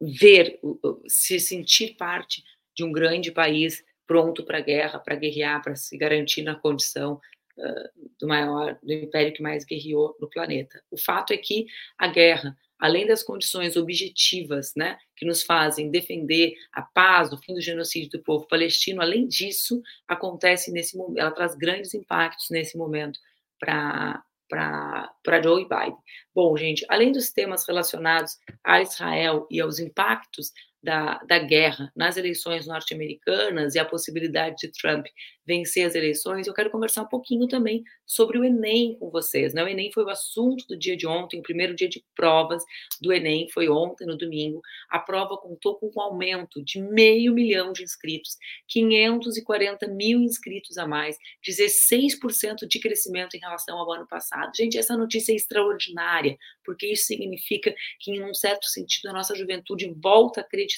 ver, 0.00 0.58
se 1.06 1.38
sentir 1.38 1.94
parte 1.96 2.42
de 2.74 2.82
um 2.82 2.90
grande 2.90 3.30
país 3.30 3.84
pronto 4.06 4.44
para 4.44 4.58
a 4.58 4.62
guerra, 4.62 4.98
para 4.98 5.14
guerrear, 5.14 5.62
para 5.62 5.76
se 5.76 5.96
garantir 5.96 6.42
na 6.42 6.54
condição 6.54 7.20
uh, 7.58 8.10
do 8.18 8.26
maior, 8.26 8.78
do 8.82 8.92
império 8.92 9.32
que 9.32 9.42
mais 9.42 9.64
guerreou 9.64 10.16
no 10.18 10.28
planeta. 10.28 10.82
O 10.90 10.98
fato 10.98 11.32
é 11.32 11.36
que 11.36 11.66
a 11.98 12.08
guerra, 12.08 12.56
além 12.80 13.06
das 13.06 13.22
condições 13.22 13.76
objetivas, 13.76 14.72
né, 14.74 14.98
que 15.16 15.26
nos 15.26 15.42
fazem 15.42 15.90
defender 15.90 16.54
a 16.72 16.82
paz, 16.82 17.32
o 17.32 17.38
fim 17.38 17.54
do 17.54 17.60
genocídio 17.60 18.10
do 18.10 18.22
povo 18.22 18.48
palestino, 18.48 19.02
além 19.02 19.28
disso, 19.28 19.82
acontece 20.08 20.72
nesse 20.72 20.96
momento, 20.96 21.18
ela 21.18 21.30
traz 21.30 21.54
grandes 21.54 21.94
impactos 21.94 22.46
nesse 22.50 22.76
momento 22.76 23.18
para 23.58 24.22
para 24.50 25.40
Joe 25.40 25.62
Biden. 25.62 25.96
Bom, 26.34 26.56
gente, 26.56 26.84
além 26.88 27.12
dos 27.12 27.30
temas 27.30 27.64
relacionados 27.64 28.36
a 28.64 28.82
Israel 28.82 29.46
e 29.48 29.60
aos 29.60 29.78
impactos 29.78 30.52
da, 30.82 31.18
da 31.26 31.38
guerra 31.38 31.92
nas 31.94 32.16
eleições 32.16 32.66
norte-americanas 32.66 33.74
e 33.74 33.78
a 33.78 33.84
possibilidade 33.84 34.56
de 34.56 34.72
Trump 34.72 35.06
vencer 35.50 35.84
as 35.84 35.96
eleições, 35.96 36.46
eu 36.46 36.54
quero 36.54 36.70
conversar 36.70 37.02
um 37.02 37.08
pouquinho 37.08 37.48
também 37.48 37.82
sobre 38.06 38.38
o 38.38 38.44
Enem 38.44 38.96
com 38.98 39.10
vocês. 39.10 39.52
Né? 39.52 39.64
O 39.64 39.68
Enem 39.68 39.90
foi 39.92 40.04
o 40.04 40.08
assunto 40.08 40.64
do 40.68 40.78
dia 40.78 40.96
de 40.96 41.08
ontem, 41.08 41.40
o 41.40 41.42
primeiro 41.42 41.74
dia 41.74 41.88
de 41.88 42.04
provas 42.14 42.62
do 43.00 43.12
Enem 43.12 43.48
foi 43.50 43.68
ontem, 43.68 44.06
no 44.06 44.16
domingo. 44.16 44.60
A 44.88 45.00
prova 45.00 45.36
contou 45.36 45.76
com 45.76 45.90
um 45.94 46.00
aumento 46.00 46.62
de 46.62 46.80
meio 46.80 47.34
milhão 47.34 47.72
de 47.72 47.82
inscritos, 47.82 48.36
540 48.68 49.88
mil 49.88 50.20
inscritos 50.20 50.78
a 50.78 50.86
mais, 50.86 51.16
16% 51.44 52.66
de 52.68 52.78
crescimento 52.78 53.36
em 53.36 53.40
relação 53.40 53.76
ao 53.76 53.92
ano 53.92 54.06
passado. 54.06 54.52
Gente, 54.54 54.78
essa 54.78 54.96
notícia 54.96 55.32
é 55.32 55.36
extraordinária, 55.36 56.38
porque 56.64 56.86
isso 56.86 57.06
significa 57.06 57.74
que, 57.98 58.12
em 58.12 58.22
um 58.22 58.34
certo 58.34 58.66
sentido, 58.66 59.08
a 59.08 59.12
nossa 59.12 59.34
juventude 59.34 59.92
volta 60.00 60.40
a 60.40 60.44
acreditar 60.44 60.69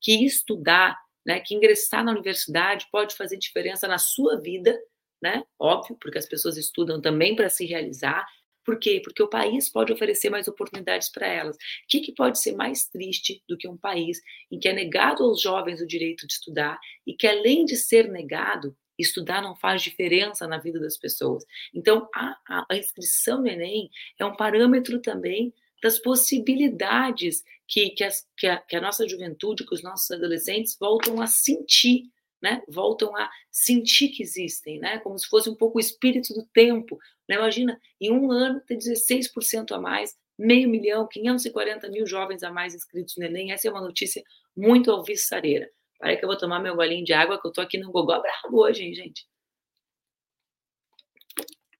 que 0.00 0.24
estudar 0.24 0.96
né, 1.24 1.40
que 1.40 1.54
ingressar 1.54 2.04
na 2.04 2.12
universidade 2.12 2.86
pode 2.90 3.14
fazer 3.14 3.36
diferença 3.36 3.86
na 3.86 3.98
sua 3.98 4.40
vida, 4.40 4.78
né? 5.22 5.44
Óbvio, 5.58 5.96
porque 6.00 6.18
as 6.18 6.26
pessoas 6.26 6.56
estudam 6.56 7.00
também 7.00 7.36
para 7.36 7.50
se 7.50 7.66
realizar. 7.66 8.26
Por 8.64 8.78
quê? 8.78 9.00
Porque 9.02 9.22
o 9.22 9.28
país 9.28 9.70
pode 9.70 9.92
oferecer 9.92 10.30
mais 10.30 10.48
oportunidades 10.48 11.10
para 11.10 11.26
elas. 11.26 11.56
O 11.56 11.58
que, 11.88 12.00
que 12.00 12.14
pode 12.14 12.40
ser 12.40 12.52
mais 12.52 12.86
triste 12.86 13.42
do 13.48 13.56
que 13.56 13.68
um 13.68 13.76
país 13.76 14.20
em 14.50 14.58
que 14.58 14.68
é 14.68 14.72
negado 14.72 15.22
aos 15.22 15.40
jovens 15.40 15.80
o 15.80 15.86
direito 15.86 16.26
de 16.26 16.32
estudar 16.32 16.78
e 17.06 17.14
que, 17.14 17.26
além 17.26 17.64
de 17.64 17.76
ser 17.76 18.08
negado, 18.08 18.76
estudar 18.98 19.42
não 19.42 19.56
faz 19.56 19.82
diferença 19.82 20.46
na 20.46 20.58
vida 20.58 20.78
das 20.78 20.96
pessoas. 20.96 21.44
Então, 21.74 22.08
a, 22.14 22.66
a 22.68 22.76
inscrição 22.76 23.40
no 23.40 23.48
Enem 23.48 23.90
é 24.18 24.24
um 24.24 24.36
parâmetro 24.36 25.00
também 25.00 25.54
das 25.82 25.98
possibilidades 25.98 27.42
que, 27.70 27.90
que, 27.90 28.02
as, 28.02 28.26
que, 28.36 28.48
a, 28.48 28.58
que 28.58 28.74
a 28.74 28.80
nossa 28.80 29.08
juventude, 29.08 29.64
que 29.64 29.74
os 29.74 29.82
nossos 29.82 30.10
adolescentes 30.10 30.76
voltam 30.78 31.22
a 31.22 31.28
sentir, 31.28 32.10
né? 32.42 32.62
Voltam 32.68 33.16
a 33.16 33.30
sentir 33.50 34.08
que 34.08 34.24
existem, 34.24 34.80
né? 34.80 34.98
Como 34.98 35.16
se 35.16 35.28
fosse 35.28 35.48
um 35.48 35.54
pouco 35.54 35.78
o 35.78 35.80
espírito 35.80 36.34
do 36.34 36.44
tempo. 36.52 36.98
Né? 37.28 37.36
Imagina, 37.36 37.80
em 38.00 38.10
um 38.10 38.32
ano 38.32 38.60
ter 38.66 38.76
16% 38.76 39.70
a 39.70 39.78
mais, 39.78 40.16
meio 40.36 40.68
milhão, 40.68 41.06
540 41.06 41.88
mil 41.90 42.04
jovens 42.06 42.42
a 42.42 42.50
mais 42.50 42.74
inscritos 42.74 43.14
no 43.16 43.24
Enem. 43.24 43.52
Essa 43.52 43.68
é 43.68 43.70
uma 43.70 43.80
notícia 43.80 44.22
muito 44.56 44.90
alvissareira. 44.90 45.70
Para 45.98 46.16
que 46.16 46.24
eu 46.24 46.28
vou 46.28 46.36
tomar 46.36 46.58
meu 46.60 46.74
golinho 46.74 47.04
de 47.04 47.12
água, 47.12 47.40
que 47.40 47.46
eu 47.46 47.52
tô 47.52 47.60
aqui 47.60 47.78
no 47.78 47.92
Gogó 47.92 48.20
Bravo 48.20 48.62
hoje, 48.62 48.82
hein, 48.82 48.94
gente? 48.94 49.29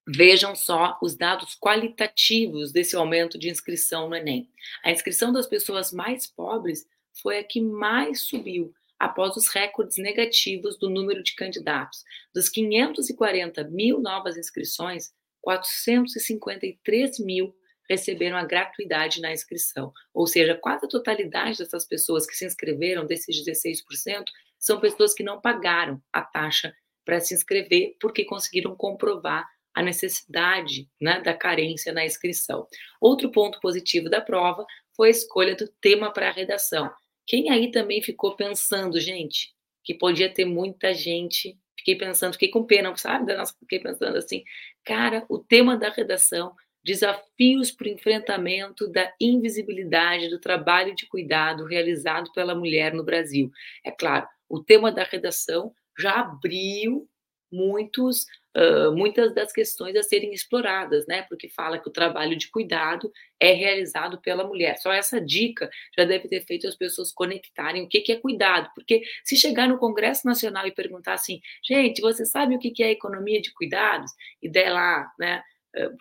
Vejam 0.09 0.57
só 0.57 0.99
os 1.03 1.17
dados 1.17 1.55
qualitativos 1.55 2.73
desse 2.73 2.97
aumento 2.97 3.39
de 3.39 3.49
inscrição 3.49 4.09
no 4.09 4.17
Enem. 4.17 4.49
A 4.83 4.91
inscrição 4.91 5.33
das 5.33 5.47
pessoas 5.47 5.93
mais 5.93 6.27
pobres 6.27 6.87
foi 7.23 7.39
a 7.39 7.45
que 7.45 7.61
mais 7.61 8.23
subiu 8.23 8.73
após 8.99 9.37
os 9.37 9.49
recordes 9.49 9.99
negativos 9.99 10.79
do 10.79 10.91
número 10.91 11.23
de 11.23 11.35
candidatos. 11.35 12.05
Dos 12.35 12.49
540 12.49 13.65
mil 13.65 14.01
novas 14.01 14.37
inscrições, 14.37 15.13
453 15.41 17.19
mil 17.19 17.55
receberam 17.89 18.37
a 18.37 18.45
gratuidade 18.45 19.21
na 19.21 19.33
inscrição. 19.33 19.93
Ou 20.15 20.27
seja, 20.27 20.55
quase 20.55 20.87
a 20.87 20.89
totalidade 20.89 21.59
dessas 21.59 21.85
pessoas 21.85 22.27
que 22.27 22.37
se 22.37 22.47
inscreveram, 22.47 23.07
desses 23.07 23.45
16%, 23.45 24.25
são 24.59 24.79
pessoas 24.79 25.15
que 25.15 25.23
não 25.23 25.41
pagaram 25.41 26.01
a 26.13 26.23
taxa 26.23 26.75
para 27.05 27.21
se 27.21 27.35
inscrever 27.35 27.97
porque 27.99 28.25
conseguiram 28.25 28.77
comprovar 28.77 29.49
a 29.75 29.83
necessidade 29.83 30.89
né, 31.01 31.21
da 31.21 31.35
carência 31.35 31.93
na 31.93 32.05
inscrição. 32.05 32.67
Outro 33.01 33.31
ponto 33.31 33.61
positivo 33.61 34.09
da 34.09 34.21
prova 34.21 34.65
foi 34.97 35.09
a 35.09 35.13
escolha 35.13 35.55
do 35.55 35.69
tema 35.81 36.13
para 36.13 36.29
a 36.29 36.33
redação. 36.33 36.91
Quem 37.27 37.51
aí 37.51 37.71
também 37.71 38.03
ficou 38.03 38.37
pensando, 38.37 39.01
gente, 39.01 39.55
que 39.85 39.95
podia 39.95 40.33
ter 40.33 40.45
muita 40.45 40.93
gente 40.93 41.57
fiquei 41.81 41.97
pensando, 41.97 42.35
fiquei 42.35 42.49
com 42.49 42.65
pena, 42.65 42.95
sabe? 42.97 43.35
Nossa, 43.35 43.55
fiquei 43.59 43.81
pensando 43.81 44.17
assim, 44.17 44.45
cara, 44.85 45.25
o 45.29 45.39
tema 45.39 45.77
da 45.77 45.89
redação 45.89 46.55
desafios 46.83 47.71
para 47.71 47.89
o 47.89 47.91
enfrentamento 47.91 48.89
da 48.89 49.13
invisibilidade 49.21 50.31
do 50.31 50.39
trabalho 50.39 50.95
de 50.95 51.07
cuidado 51.07 51.67
realizado 51.67 52.33
pela 52.33 52.55
mulher 52.55 52.95
no 52.95 53.05
Brasil. 53.05 53.51
É 53.85 53.91
claro, 53.91 54.27
o 54.49 54.63
tema 54.63 54.91
da 54.91 55.05
redação 55.05 55.73
já 55.99 56.21
abriu 56.21 57.07
muitos, 57.53 58.25
uh, 58.57 58.93
muitas 58.97 59.35
das 59.35 59.53
questões 59.53 59.97
a 59.97 60.03
serem 60.03 60.33
exploradas, 60.33 61.07
né? 61.07 61.23
Porque 61.23 61.49
fala 61.49 61.79
que 61.79 61.89
o 61.89 61.93
trabalho 61.93 62.37
de 62.37 62.51
cuidado 62.51 63.11
é 63.39 63.53
realizado 63.53 64.21
pela 64.21 64.47
mulher. 64.47 64.79
Só 64.79 64.93
essa 64.93 65.21
dica 65.21 65.71
já 65.97 66.05
deve 66.05 66.29
ter 66.29 66.41
feito 66.43 66.67
as 66.67 66.77
pessoas 66.77 67.13
conectarem 67.13 67.83
o 67.83 67.89
que, 67.89 68.01
que 68.01 68.13
é 68.13 68.17
cuidado. 68.17 68.71
Porque 68.75 69.03
se 69.25 69.37
chegar 69.37 69.69
no 69.69 69.79
Congresso 69.79 70.27
Nacional 70.27 70.67
e 70.67 70.73
perguntar 70.73 71.15
assim, 71.15 71.41
gente, 71.65 72.01
você 72.01 72.25
sabe 72.25 72.55
o 72.55 72.59
que, 72.59 72.71
que 72.71 72.83
é 72.83 72.91
economia 72.91 73.41
de 73.41 73.53
cuidados? 73.53 74.11
E 74.43 74.49
der 74.49 74.71
lá, 74.71 75.11
né? 75.19 75.43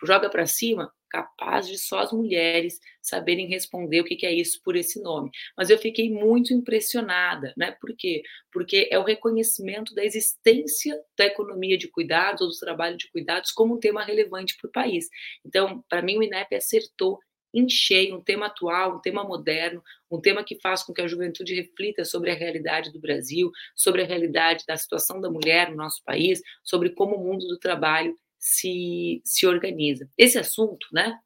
Joga 0.04 0.28
para 0.28 0.46
cima, 0.46 0.92
capaz 1.10 1.66
de 1.66 1.76
só 1.76 1.98
as 1.98 2.12
mulheres 2.12 2.78
saberem 3.02 3.48
responder 3.48 4.00
o 4.00 4.04
que, 4.04 4.16
que, 4.16 4.26
é 4.26 4.32
isso 4.32 4.60
por 4.62 4.76
esse 4.76 5.02
nome. 5.02 5.30
Mas 5.56 5.68
eu 5.68 5.78
fiquei 5.78 6.10
muito 6.10 6.54
impressionada, 6.54 7.52
né? 7.56 7.72
Por 7.72 7.94
quê? 7.96 8.22
Porque 8.52 8.88
é 8.90 8.98
o 8.98 9.04
reconhecimento 9.04 9.94
da 9.94 10.04
existência 10.04 10.98
da 11.18 11.26
economia 11.26 11.76
de 11.76 11.88
cuidados 11.88 12.40
ou 12.42 12.48
do 12.48 12.58
trabalho 12.58 12.96
de 12.96 13.10
cuidados 13.10 13.50
como 13.50 13.74
um 13.74 13.80
tema 13.80 14.04
relevante 14.04 14.56
para 14.56 14.68
o 14.68 14.72
país. 14.72 15.08
Então, 15.44 15.84
para 15.88 16.02
mim, 16.02 16.18
o 16.18 16.22
INEP 16.22 16.54
acertou 16.54 17.18
em 17.52 17.68
cheio, 17.68 18.16
um 18.16 18.22
tema 18.22 18.46
atual, 18.46 18.96
um 18.96 19.00
tema 19.00 19.24
moderno, 19.24 19.82
um 20.10 20.20
tema 20.20 20.44
que 20.44 20.60
faz 20.60 20.82
com 20.82 20.92
que 20.92 21.02
a 21.02 21.08
juventude 21.08 21.54
reflita 21.54 22.04
sobre 22.04 22.30
a 22.30 22.34
realidade 22.34 22.92
do 22.92 23.00
Brasil, 23.00 23.50
sobre 23.74 24.02
a 24.02 24.06
realidade 24.06 24.64
da 24.66 24.76
situação 24.76 25.20
da 25.20 25.30
mulher 25.30 25.70
no 25.70 25.76
nosso 25.76 26.02
país, 26.04 26.40
sobre 26.62 26.90
como 26.90 27.16
o 27.16 27.24
mundo 27.24 27.46
do 27.48 27.58
trabalho 27.58 28.16
se, 28.40 29.20
se 29.24 29.46
organiza. 29.46 30.08
Esse 30.18 30.38
assunto, 30.38 30.86
né, 30.92 31.16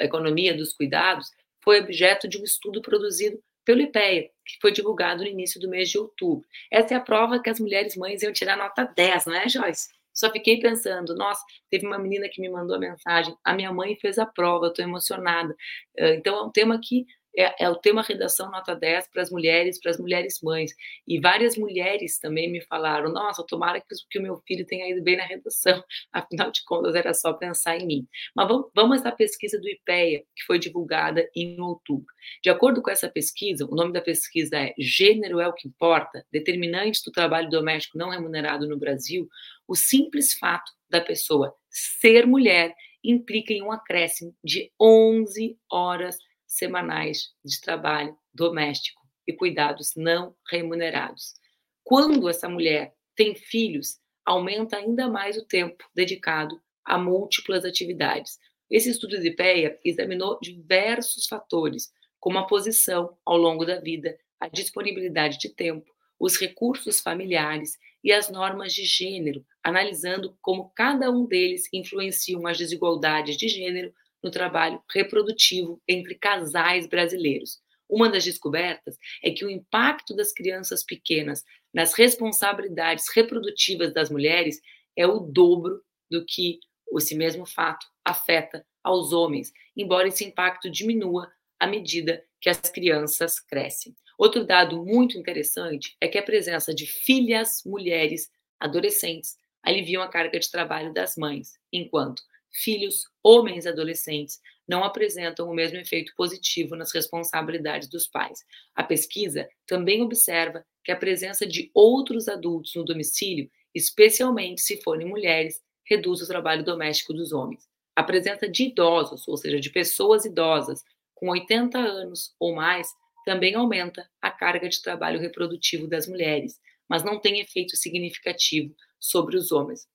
a 0.00 0.04
economia 0.04 0.56
dos 0.56 0.72
cuidados, 0.72 1.30
foi 1.62 1.80
objeto 1.80 2.28
de 2.28 2.38
um 2.38 2.44
estudo 2.44 2.80
produzido 2.80 3.38
pelo 3.64 3.80
IPEA, 3.80 4.30
que 4.44 4.58
foi 4.60 4.70
divulgado 4.70 5.22
no 5.22 5.28
início 5.28 5.60
do 5.60 5.68
mês 5.68 5.90
de 5.90 5.98
outubro. 5.98 6.46
Essa 6.70 6.94
é 6.94 6.96
a 6.96 7.00
prova 7.00 7.42
que 7.42 7.50
as 7.50 7.58
mulheres 7.58 7.96
mães 7.96 8.22
iam 8.22 8.32
tirar 8.32 8.56
nota 8.56 8.84
10, 8.84 9.26
não 9.26 9.34
é, 9.34 9.48
Joyce? 9.48 9.88
Só 10.14 10.30
fiquei 10.30 10.60
pensando, 10.60 11.14
nossa, 11.14 11.44
teve 11.68 11.84
uma 11.84 11.98
menina 11.98 12.28
que 12.30 12.40
me 12.40 12.48
mandou 12.48 12.76
a 12.76 12.78
mensagem, 12.78 13.36
a 13.44 13.52
minha 13.52 13.72
mãe 13.72 13.96
fez 13.96 14.18
a 14.18 14.24
prova, 14.24 14.68
estou 14.68 14.84
emocionada. 14.84 15.54
Então, 15.94 16.38
é 16.38 16.42
um 16.42 16.50
tema 16.50 16.80
que 16.80 17.04
é, 17.36 17.64
é, 17.64 17.68
o 17.68 17.76
tema 17.76 18.02
redação 18.02 18.50
nota 18.50 18.74
10 18.74 19.08
para 19.12 19.22
as 19.22 19.30
mulheres, 19.30 19.80
para 19.80 19.90
as 19.90 19.98
mulheres 19.98 20.40
mães. 20.42 20.72
E 21.06 21.20
várias 21.20 21.56
mulheres 21.56 22.18
também 22.18 22.50
me 22.50 22.60
falaram: 22.62 23.12
nossa, 23.12 23.44
tomara 23.46 23.80
que, 23.80 23.86
que, 24.10 24.18
o 24.18 24.22
meu 24.22 24.40
filho 24.46 24.66
tenha 24.66 24.88
ido 24.88 25.02
bem 25.02 25.16
na 25.16 25.24
redação, 25.24 25.82
afinal 26.12 26.50
de 26.50 26.64
contas 26.64 26.94
era 26.94 27.12
só 27.12 27.32
pensar 27.32 27.76
em 27.76 27.86
mim. 27.86 28.08
Mas 28.34 28.48
vamos, 28.48 28.70
vamos 28.74 29.04
à 29.04 29.12
pesquisa 29.12 29.60
do 29.60 29.68
IPEA, 29.68 30.22
que 30.34 30.44
foi 30.46 30.58
divulgada 30.58 31.28
em 31.34 31.60
outubro. 31.60 32.06
De 32.42 32.50
acordo 32.50 32.80
com 32.80 32.90
essa 32.90 33.08
pesquisa, 33.08 33.66
o 33.66 33.74
nome 33.74 33.92
da 33.92 34.00
pesquisa 34.00 34.56
é 34.56 34.74
Gênero 34.78 35.38
é 35.40 35.46
o 35.46 35.52
que 35.52 35.68
importa 35.68 36.24
determinantes 36.32 37.02
do 37.02 37.12
trabalho 37.12 37.50
doméstico 37.50 37.98
não 37.98 38.08
remunerado 38.08 38.66
no 38.66 38.78
Brasil. 38.78 39.28
O 39.68 39.74
simples 39.74 40.32
fato 40.34 40.72
da 40.88 41.00
pessoa 41.00 41.54
ser 41.68 42.26
mulher 42.26 42.74
implica 43.02 43.52
em 43.52 43.62
um 43.62 43.70
acréscimo 43.70 44.34
de 44.42 44.70
11 44.80 45.56
horas 45.70 46.16
semanais 46.46 47.30
de 47.44 47.60
trabalho 47.60 48.16
doméstico 48.32 49.00
e 49.26 49.32
cuidados 49.32 49.92
não 49.96 50.34
remunerados. 50.48 51.34
Quando 51.82 52.28
essa 52.28 52.48
mulher 52.48 52.94
tem 53.14 53.34
filhos, 53.34 53.98
aumenta 54.24 54.76
ainda 54.76 55.08
mais 55.08 55.36
o 55.36 55.44
tempo 55.44 55.84
dedicado 55.94 56.60
a 56.84 56.98
múltiplas 56.98 57.64
atividades. 57.64 58.38
Esse 58.70 58.90
estudo 58.90 59.18
de 59.20 59.28
IPEA 59.28 59.78
examinou 59.84 60.38
diversos 60.40 61.26
fatores, 61.26 61.92
como 62.18 62.38
a 62.38 62.46
posição 62.46 63.16
ao 63.24 63.36
longo 63.36 63.64
da 63.64 63.80
vida, 63.80 64.18
a 64.40 64.48
disponibilidade 64.48 65.38
de 65.38 65.48
tempo, 65.48 65.90
os 66.18 66.36
recursos 66.36 67.00
familiares 67.00 67.78
e 68.02 68.12
as 68.12 68.30
normas 68.30 68.72
de 68.72 68.84
gênero, 68.84 69.44
analisando 69.62 70.36
como 70.40 70.70
cada 70.74 71.10
um 71.10 71.26
deles 71.26 71.68
influenciam 71.72 72.46
as 72.46 72.58
desigualdades 72.58 73.36
de 73.36 73.48
gênero 73.48 73.92
no 74.26 74.30
trabalho 74.32 74.82
reprodutivo 74.92 75.80
entre 75.86 76.16
casais 76.16 76.88
brasileiros. 76.88 77.60
Uma 77.88 78.10
das 78.10 78.24
descobertas 78.24 78.98
é 79.22 79.30
que 79.30 79.44
o 79.44 79.50
impacto 79.50 80.16
das 80.16 80.32
crianças 80.32 80.82
pequenas 80.82 81.44
nas 81.72 81.94
responsabilidades 81.94 83.06
reprodutivas 83.14 83.94
das 83.94 84.10
mulheres 84.10 84.60
é 84.96 85.06
o 85.06 85.20
dobro 85.20 85.80
do 86.10 86.24
que 86.26 86.58
esse 86.96 87.14
mesmo 87.14 87.46
fato 87.46 87.86
afeta 88.04 88.66
aos 88.82 89.12
homens, 89.12 89.52
embora 89.76 90.08
esse 90.08 90.24
impacto 90.24 90.68
diminua 90.68 91.30
à 91.60 91.66
medida 91.68 92.24
que 92.40 92.50
as 92.50 92.58
crianças 92.58 93.38
crescem. 93.38 93.94
Outro 94.18 94.44
dado 94.44 94.84
muito 94.84 95.16
interessante 95.16 95.96
é 96.00 96.08
que 96.08 96.18
a 96.18 96.22
presença 96.22 96.74
de 96.74 96.84
filhas 96.86 97.62
mulheres 97.64 98.28
adolescentes 98.58 99.36
aliviam 99.62 100.02
a 100.02 100.08
carga 100.08 100.40
de 100.40 100.50
trabalho 100.50 100.92
das 100.92 101.16
mães, 101.16 101.52
enquanto 101.72 102.22
filhos, 102.56 103.04
homens 103.26 103.66
adolescentes, 103.66 104.40
não 104.68 104.84
apresentam 104.84 105.50
o 105.50 105.54
mesmo 105.54 105.78
efeito 105.78 106.12
positivo 106.16 106.76
nas 106.76 106.92
responsabilidades 106.94 107.88
dos 107.88 108.06
pais. 108.06 108.44
A 108.72 108.84
pesquisa 108.84 109.48
também 109.66 110.00
observa 110.00 110.64
que 110.84 110.92
a 110.92 110.96
presença 110.96 111.44
de 111.44 111.68
outros 111.74 112.28
adultos 112.28 112.76
no 112.76 112.84
domicílio, 112.84 113.50
especialmente 113.74 114.60
se 114.60 114.80
forem 114.80 115.08
mulheres, 115.08 115.60
reduz 115.84 116.20
o 116.22 116.26
trabalho 116.28 116.64
doméstico 116.64 117.12
dos 117.12 117.32
homens. 117.32 117.64
A 117.96 118.04
presença 118.04 118.48
de 118.48 118.68
idosos, 118.68 119.26
ou 119.26 119.36
seja, 119.36 119.58
de 119.58 119.70
pessoas 119.70 120.24
idosas 120.24 120.84
com 121.12 121.28
80 121.28 121.76
anos 121.76 122.32
ou 122.38 122.54
mais, 122.54 122.86
também 123.24 123.56
aumenta 123.56 124.08
a 124.22 124.30
carga 124.30 124.68
de 124.68 124.80
trabalho 124.80 125.18
reprodutivo 125.18 125.88
das 125.88 126.06
mulheres, 126.06 126.60
mas 126.88 127.02
não 127.02 127.18
tem 127.18 127.40
efeito 127.40 127.76
significativo 127.76 128.72
sobre 129.00 129.36
os 129.36 129.50
homens. 129.50 129.88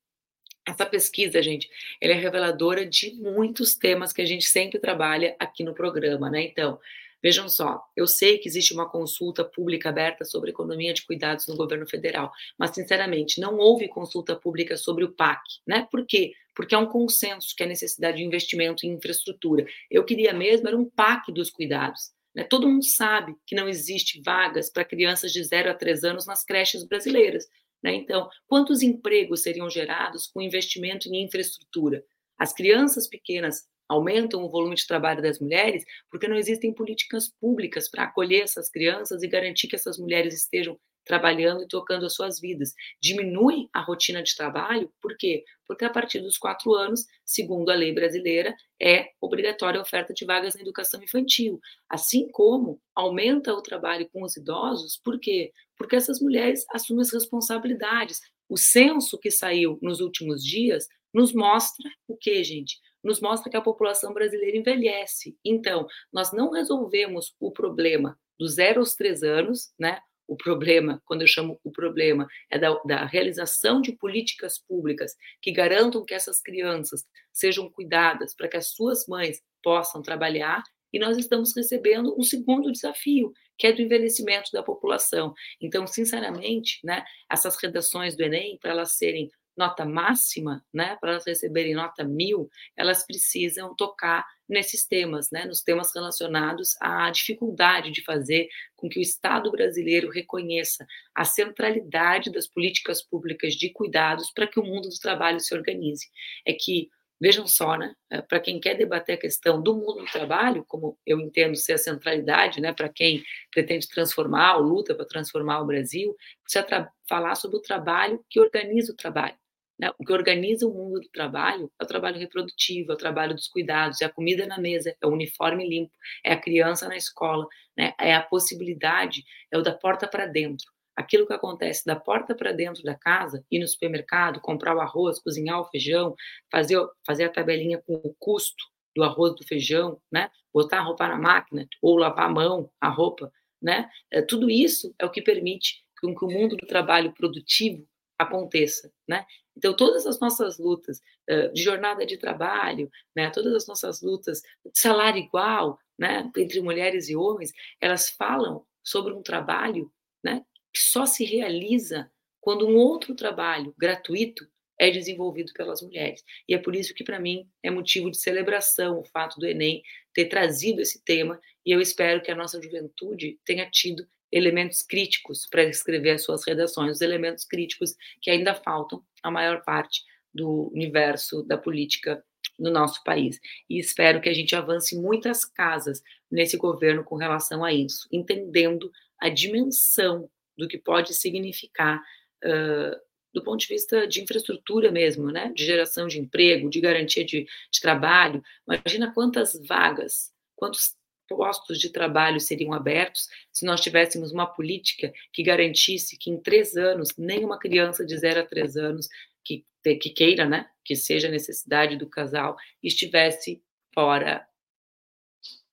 Essa 0.67 0.85
pesquisa, 0.85 1.41
gente, 1.41 1.69
ela 1.99 2.13
é 2.13 2.15
reveladora 2.15 2.85
de 2.85 3.15
muitos 3.15 3.75
temas 3.75 4.13
que 4.13 4.21
a 4.21 4.25
gente 4.25 4.45
sempre 4.45 4.79
trabalha 4.79 5.35
aqui 5.39 5.63
no 5.63 5.73
programa, 5.73 6.29
né? 6.29 6.43
Então, 6.43 6.79
vejam 7.21 7.49
só, 7.49 7.83
eu 7.95 8.05
sei 8.05 8.37
que 8.37 8.47
existe 8.47 8.71
uma 8.71 8.87
consulta 8.87 9.43
pública 9.43 9.89
aberta 9.89 10.23
sobre 10.23 10.51
economia 10.51 10.93
de 10.93 11.03
cuidados 11.03 11.47
no 11.47 11.55
governo 11.55 11.87
federal, 11.87 12.31
mas, 12.57 12.71
sinceramente, 12.71 13.41
não 13.41 13.57
houve 13.57 13.87
consulta 13.87 14.35
pública 14.35 14.77
sobre 14.77 15.03
o 15.03 15.11
PAC, 15.11 15.41
né? 15.65 15.87
Por 15.89 16.05
quê? 16.05 16.33
Porque 16.55 16.75
há 16.75 16.79
um 16.79 16.85
consenso 16.85 17.55
que 17.55 17.63
é 17.63 17.65
necessidade 17.65 18.17
de 18.17 18.23
investimento 18.23 18.85
em 18.85 18.93
infraestrutura. 18.93 19.65
Eu 19.89 20.03
queria 20.03 20.33
mesmo 20.33 20.67
era 20.67 20.77
um 20.77 20.85
PAC 20.85 21.31
dos 21.31 21.49
cuidados. 21.49 22.11
Né? 22.35 22.43
Todo 22.43 22.67
mundo 22.67 22.85
sabe 22.85 23.35
que 23.45 23.55
não 23.55 23.67
existe 23.67 24.21
vagas 24.21 24.69
para 24.69 24.85
crianças 24.85 25.31
de 25.33 25.43
0 25.43 25.71
a 25.71 25.73
3 25.73 26.03
anos 26.03 26.25
nas 26.25 26.43
creches 26.43 26.83
brasileiras. 26.83 27.47
Né? 27.83 27.95
Então, 27.95 28.29
quantos 28.47 28.81
empregos 28.81 29.41
seriam 29.41 29.69
gerados 29.69 30.27
com 30.27 30.41
investimento 30.41 31.07
em 31.09 31.23
infraestrutura? 31.23 32.03
As 32.37 32.53
crianças 32.53 33.07
pequenas 33.07 33.67
aumentam 33.87 34.43
o 34.43 34.49
volume 34.49 34.75
de 34.75 34.87
trabalho 34.87 35.21
das 35.21 35.39
mulheres 35.39 35.83
porque 36.09 36.27
não 36.27 36.37
existem 36.37 36.73
políticas 36.73 37.29
públicas 37.39 37.89
para 37.89 38.03
acolher 38.03 38.43
essas 38.43 38.69
crianças 38.69 39.21
e 39.21 39.27
garantir 39.27 39.67
que 39.67 39.75
essas 39.75 39.97
mulheres 39.97 40.33
estejam 40.33 40.79
trabalhando 41.11 41.63
e 41.63 41.67
tocando 41.67 42.05
as 42.05 42.13
suas 42.13 42.39
vidas. 42.39 42.73
Diminui 43.01 43.67
a 43.73 43.81
rotina 43.81 44.23
de 44.23 44.33
trabalho, 44.33 44.89
por 45.01 45.17
quê? 45.17 45.43
Porque 45.67 45.83
a 45.83 45.89
partir 45.89 46.21
dos 46.21 46.37
quatro 46.37 46.73
anos, 46.73 47.05
segundo 47.25 47.69
a 47.69 47.75
lei 47.75 47.93
brasileira, 47.93 48.55
é 48.81 49.09
obrigatória 49.19 49.77
a 49.77 49.83
oferta 49.83 50.13
de 50.13 50.23
vagas 50.23 50.55
na 50.55 50.61
educação 50.61 51.03
infantil. 51.03 51.59
Assim 51.89 52.31
como 52.31 52.79
aumenta 52.95 53.53
o 53.53 53.61
trabalho 53.61 54.09
com 54.09 54.23
os 54.23 54.37
idosos, 54.37 54.95
por 55.03 55.19
quê? 55.19 55.51
Porque 55.75 55.97
essas 55.97 56.21
mulheres 56.21 56.65
assumem 56.71 57.01
as 57.01 57.11
responsabilidades. 57.11 58.21
O 58.47 58.55
censo 58.55 59.19
que 59.19 59.29
saiu 59.29 59.77
nos 59.81 59.99
últimos 59.99 60.41
dias 60.41 60.87
nos 61.13 61.33
mostra 61.33 61.89
o 62.07 62.15
que, 62.15 62.41
gente? 62.41 62.79
nos 63.03 63.19
mostra 63.19 63.49
que 63.49 63.57
a 63.57 63.61
população 63.61 64.13
brasileira 64.13 64.55
envelhece. 64.55 65.35
Então, 65.43 65.87
nós 66.13 66.31
não 66.31 66.51
resolvemos 66.51 67.35
o 67.39 67.51
problema 67.51 68.15
dos 68.39 68.53
zero 68.53 68.79
aos 68.79 68.93
três 68.93 69.23
anos, 69.23 69.73
né? 69.79 69.99
O 70.31 70.37
problema, 70.37 71.01
quando 71.03 71.23
eu 71.23 71.27
chamo 71.27 71.59
o 71.61 71.69
problema, 71.69 72.25
é 72.49 72.57
da, 72.57 72.73
da, 72.85 73.05
realização 73.05 73.81
de 73.81 73.91
políticas 73.91 74.57
públicas 74.57 75.13
que 75.41 75.51
garantam 75.51 76.05
que 76.05 76.13
essas 76.13 76.41
crianças 76.41 77.03
sejam 77.33 77.69
cuidadas 77.69 78.33
para 78.33 78.47
que 78.47 78.55
as 78.55 78.67
suas 78.67 79.05
mães 79.07 79.41
possam 79.61 80.01
trabalhar. 80.01 80.63
E 80.93 80.99
nós 80.99 81.17
estamos 81.17 81.53
recebendo 81.53 82.17
um 82.17 82.23
segundo 82.23 82.71
desafio, 82.71 83.33
que 83.57 83.67
é 83.67 83.73
do 83.73 83.81
envelhecimento 83.81 84.51
da 84.53 84.63
população. 84.63 85.33
Então, 85.59 85.85
sinceramente, 85.85 86.79
né, 86.81 87.03
essas 87.29 87.61
redações 87.61 88.15
do 88.15 88.23
Enem, 88.23 88.57
para 88.57 88.71
elas 88.71 88.93
serem 88.93 89.29
nota 89.57 89.83
máxima, 89.83 90.63
né, 90.73 90.95
para 91.01 91.11
elas 91.11 91.25
receberem 91.25 91.75
nota 91.75 92.05
mil, 92.05 92.49
elas 92.77 93.05
precisam 93.05 93.75
tocar 93.75 94.25
nesses 94.51 94.85
temas, 94.85 95.31
né, 95.31 95.45
nos 95.45 95.61
temas 95.61 95.93
relacionados 95.95 96.75
à 96.81 97.09
dificuldade 97.09 97.89
de 97.89 98.03
fazer 98.03 98.49
com 98.75 98.89
que 98.89 98.99
o 98.99 99.01
Estado 99.01 99.49
brasileiro 99.49 100.09
reconheça 100.09 100.85
a 101.15 101.23
centralidade 101.23 102.31
das 102.31 102.47
políticas 102.47 103.01
públicas 103.01 103.53
de 103.55 103.69
cuidados 103.69 104.31
para 104.31 104.45
que 104.45 104.59
o 104.59 104.63
mundo 104.63 104.89
do 104.89 104.99
trabalho 104.99 105.39
se 105.39 105.55
organize. 105.55 106.07
É 106.45 106.53
que 106.53 106.89
Vejam 107.21 107.45
só, 107.45 107.77
né? 107.77 107.93
É, 108.09 108.19
para 108.19 108.39
quem 108.39 108.59
quer 108.59 108.73
debater 108.73 109.13
a 109.13 109.19
questão 109.19 109.61
do 109.61 109.75
mundo 109.75 109.99
do 109.99 110.05
trabalho, 110.05 110.65
como 110.67 110.97
eu 111.05 111.19
entendo 111.19 111.55
ser 111.55 111.73
a 111.73 111.77
centralidade, 111.77 112.59
né? 112.59 112.73
Para 112.73 112.89
quem 112.89 113.23
pretende 113.51 113.87
transformar 113.87 114.57
ou 114.57 114.63
luta 114.63 114.95
para 114.95 115.05
transformar 115.05 115.61
o 115.61 115.67
Brasil, 115.67 116.17
precisa 116.43 116.91
falar 117.07 117.35
sobre 117.35 117.57
o 117.57 117.61
trabalho 117.61 118.25
que 118.27 118.39
organiza 118.39 118.91
o 118.91 118.95
trabalho. 118.95 119.35
Né? 119.81 119.91
O 119.97 120.05
que 120.05 120.13
organiza 120.13 120.67
o 120.67 120.73
mundo 120.73 121.01
do 121.01 121.09
trabalho 121.09 121.71
é 121.79 121.83
o 121.83 121.87
trabalho 121.87 122.19
reprodutivo, 122.19 122.91
é 122.91 122.93
o 122.93 122.97
trabalho 122.97 123.33
dos 123.33 123.47
cuidados, 123.47 123.99
é 124.01 124.05
a 124.05 124.09
comida 124.09 124.45
na 124.45 124.59
mesa, 124.59 124.95
é 125.01 125.07
o 125.07 125.09
uniforme 125.09 125.67
limpo, 125.67 125.91
é 126.23 126.33
a 126.33 126.39
criança 126.39 126.87
na 126.87 126.95
escola, 126.95 127.47
né? 127.75 127.93
É 127.99 128.13
a 128.13 128.21
possibilidade, 128.21 129.23
é 129.51 129.57
o 129.57 129.63
da 129.63 129.73
porta 129.73 130.07
para 130.07 130.27
dentro 130.27 130.69
aquilo 130.93 131.25
que 131.25 131.33
acontece 131.33 131.85
da 131.85 131.95
porta 131.95 132.35
para 132.35 132.51
dentro 132.51 132.83
da 132.83 132.93
casa, 132.93 133.43
ir 133.49 133.59
no 133.59 133.67
supermercado, 133.67 134.41
comprar 134.41 134.75
o 134.75 134.81
arroz, 134.81 135.19
cozinhar 135.19 135.59
o 135.59 135.65
feijão, 135.65 136.13
fazer, 136.51 136.77
fazer 137.05 137.23
a 137.23 137.29
tabelinha 137.29 137.81
com 137.81 137.93
o 137.95 138.15
custo 138.19 138.63
do 138.95 139.03
arroz, 139.03 139.33
do 139.35 139.43
feijão, 139.47 139.99
né? 140.11 140.29
Botar 140.53 140.79
a 140.79 140.83
roupa 140.83 141.07
na 141.07 141.17
máquina 141.17 141.65
ou 141.81 141.97
lavar 141.97 142.25
a 142.25 142.29
mão, 142.29 142.69
a 142.79 142.89
roupa, 142.89 143.31
né? 143.61 143.89
É, 144.11 144.21
tudo 144.21 144.49
isso 144.49 144.93
é 144.99 145.05
o 145.05 145.09
que 145.09 145.21
permite 145.21 145.83
que 145.99 146.07
o 146.07 146.29
mundo 146.29 146.55
do 146.57 146.67
trabalho 146.67 147.13
produtivo 147.13 147.87
aconteça, 148.21 148.91
né? 149.07 149.25
Então 149.55 149.75
todas 149.75 150.05
as 150.05 150.19
nossas 150.19 150.57
lutas 150.57 151.01
uh, 151.29 151.51
de 151.53 151.61
jornada 151.61 152.05
de 152.05 152.17
trabalho, 152.17 152.89
né? 153.15 153.29
Todas 153.29 153.53
as 153.53 153.67
nossas 153.67 154.01
lutas 154.01 154.41
de 154.65 154.79
salário 154.79 155.21
igual, 155.21 155.79
né? 155.97 156.29
Entre 156.37 156.61
mulheres 156.61 157.09
e 157.09 157.15
homens, 157.15 157.51
elas 157.79 158.09
falam 158.09 158.65
sobre 158.83 159.13
um 159.13 159.21
trabalho, 159.21 159.91
né? 160.23 160.45
que 160.73 160.81
só 160.81 161.05
se 161.05 161.25
realiza 161.25 162.09
quando 162.39 162.67
um 162.67 162.75
outro 162.75 163.13
trabalho 163.13 163.73
gratuito 163.77 164.47
é 164.79 164.89
desenvolvido 164.89 165.53
pelas 165.53 165.81
mulheres. 165.81 166.23
E 166.47 166.55
é 166.55 166.57
por 166.57 166.75
isso 166.75 166.93
que, 166.93 167.03
para 167.03 167.19
mim, 167.19 167.47
é 167.61 167.69
motivo 167.69 168.09
de 168.09 168.17
celebração 168.17 168.99
o 168.99 169.03
fato 169.03 169.39
do 169.39 169.45
Enem 169.45 169.83
ter 170.13 170.25
trazido 170.25 170.81
esse 170.81 171.03
tema, 171.03 171.39
e 171.63 171.71
eu 171.71 171.79
espero 171.79 172.21
que 172.21 172.31
a 172.31 172.35
nossa 172.35 172.59
juventude 172.59 173.39
tenha 173.45 173.69
tido 173.69 174.07
elementos 174.31 174.81
críticos 174.81 175.45
para 175.45 175.63
escrever 175.63 176.11
as 176.11 176.23
suas 176.23 176.45
redações, 176.45 176.97
os 176.97 177.01
elementos 177.01 177.43
críticos 177.43 177.95
que 178.21 178.31
ainda 178.31 178.53
faltam 178.53 179.03
a 179.21 179.29
maior 179.29 179.63
parte 179.63 180.03
do 180.33 180.71
universo 180.73 181.43
da 181.43 181.57
política 181.57 182.23
no 182.57 182.71
nosso 182.71 183.03
país. 183.03 183.39
E 183.69 183.79
espero 183.79 184.21
que 184.21 184.29
a 184.29 184.33
gente 184.33 184.55
avance 184.55 184.95
muitas 184.97 185.43
casas 185.43 186.01
nesse 186.29 186.57
governo 186.57 187.03
com 187.03 187.15
relação 187.15 187.63
a 187.63 187.73
isso, 187.73 188.07
entendendo 188.11 188.91
a 189.19 189.29
dimensão 189.29 190.29
do 190.57 190.67
que 190.67 190.77
pode 190.77 191.13
significar 191.13 192.01
uh, 192.43 193.11
do 193.33 193.43
ponto 193.43 193.61
de 193.61 193.67
vista 193.67 194.07
de 194.07 194.21
infraestrutura 194.21 194.91
mesmo, 194.91 195.31
né? 195.31 195.51
De 195.55 195.65
geração 195.65 196.07
de 196.07 196.19
emprego, 196.19 196.69
de 196.69 196.81
garantia 196.81 197.23
de, 197.23 197.47
de 197.71 197.81
trabalho. 197.81 198.43
Imagina 198.67 199.13
quantas 199.13 199.59
vagas, 199.65 200.31
quantos 200.55 200.95
postos 201.35 201.79
de 201.79 201.89
trabalho 201.89 202.39
seriam 202.39 202.73
abertos 202.73 203.27
se 203.51 203.65
nós 203.65 203.81
tivéssemos 203.81 204.31
uma 204.31 204.45
política 204.45 205.13
que 205.31 205.43
garantisse 205.43 206.17
que 206.17 206.29
em 206.29 206.37
três 206.37 206.75
anos 206.75 207.15
nenhuma 207.17 207.59
criança 207.59 208.05
de 208.05 208.17
zero 208.17 208.41
a 208.41 208.45
três 208.45 208.75
anos 208.77 209.07
que, 209.43 209.65
que 209.83 210.09
queira, 210.09 210.45
né, 210.45 210.69
que 210.83 210.95
seja 210.95 211.29
necessidade 211.29 211.97
do 211.97 212.07
casal, 212.07 212.55
estivesse 212.83 213.63
fora 213.93 214.45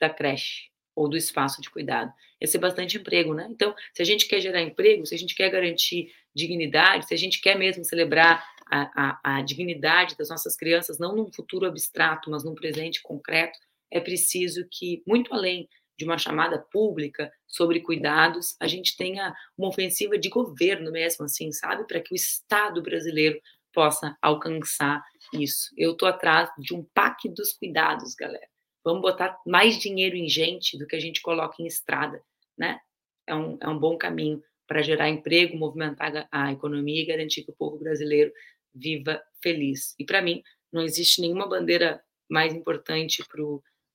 da 0.00 0.08
creche 0.08 0.68
ou 0.94 1.08
do 1.08 1.16
espaço 1.16 1.60
de 1.60 1.70
cuidado. 1.70 2.12
Ia 2.40 2.46
ser 2.46 2.58
bastante 2.58 2.96
emprego, 2.96 3.34
né? 3.34 3.46
Então, 3.50 3.74
se 3.92 4.02
a 4.02 4.04
gente 4.04 4.26
quer 4.26 4.40
gerar 4.40 4.60
emprego, 4.60 5.06
se 5.06 5.14
a 5.14 5.18
gente 5.18 5.34
quer 5.34 5.48
garantir 5.50 6.12
dignidade, 6.34 7.06
se 7.06 7.14
a 7.14 7.16
gente 7.16 7.40
quer 7.40 7.56
mesmo 7.56 7.84
celebrar 7.84 8.44
a, 8.70 9.18
a, 9.22 9.38
a 9.38 9.42
dignidade 9.42 10.16
das 10.16 10.28
nossas 10.28 10.56
crianças, 10.56 10.98
não 10.98 11.14
num 11.14 11.32
futuro 11.32 11.66
abstrato, 11.66 12.30
mas 12.30 12.44
num 12.44 12.54
presente 12.54 13.02
concreto, 13.02 13.58
é 13.90 14.00
preciso 14.00 14.66
que, 14.70 15.02
muito 15.06 15.32
além 15.32 15.68
de 15.98 16.04
uma 16.04 16.16
chamada 16.16 16.64
pública 16.70 17.30
sobre 17.46 17.80
cuidados, 17.80 18.54
a 18.60 18.68
gente 18.68 18.96
tenha 18.96 19.34
uma 19.56 19.68
ofensiva 19.68 20.16
de 20.16 20.28
governo 20.28 20.92
mesmo, 20.92 21.24
assim, 21.24 21.50
sabe? 21.50 21.86
Para 21.86 22.00
que 22.00 22.14
o 22.14 22.16
Estado 22.16 22.80
brasileiro 22.80 23.40
possa 23.72 24.16
alcançar 24.22 25.02
isso. 25.34 25.70
Eu 25.76 25.92
estou 25.92 26.08
atrás 26.08 26.50
de 26.58 26.74
um 26.74 26.84
PAC 26.94 27.28
dos 27.28 27.52
cuidados, 27.52 28.14
galera. 28.14 28.46
Vamos 28.84 29.02
botar 29.02 29.36
mais 29.46 29.78
dinheiro 29.78 30.16
em 30.16 30.28
gente 30.28 30.78
do 30.78 30.86
que 30.86 30.96
a 30.96 31.00
gente 31.00 31.20
coloca 31.20 31.56
em 31.60 31.66
estrada, 31.66 32.22
né? 32.56 32.78
É 33.26 33.34
um, 33.34 33.58
é 33.60 33.68
um 33.68 33.78
bom 33.78 33.98
caminho 33.98 34.42
para 34.66 34.82
gerar 34.82 35.08
emprego, 35.08 35.56
movimentar 35.56 36.28
a 36.30 36.52
economia 36.52 37.02
e 37.02 37.06
garantir 37.06 37.42
que 37.42 37.50
o 37.50 37.56
povo 37.56 37.78
brasileiro 37.78 38.32
viva 38.74 39.20
feliz. 39.42 39.94
E 39.98 40.04
para 40.04 40.22
mim, 40.22 40.42
não 40.72 40.82
existe 40.82 41.20
nenhuma 41.20 41.48
bandeira 41.48 42.02
mais 42.30 42.54
importante 42.54 43.24
para 43.26 43.42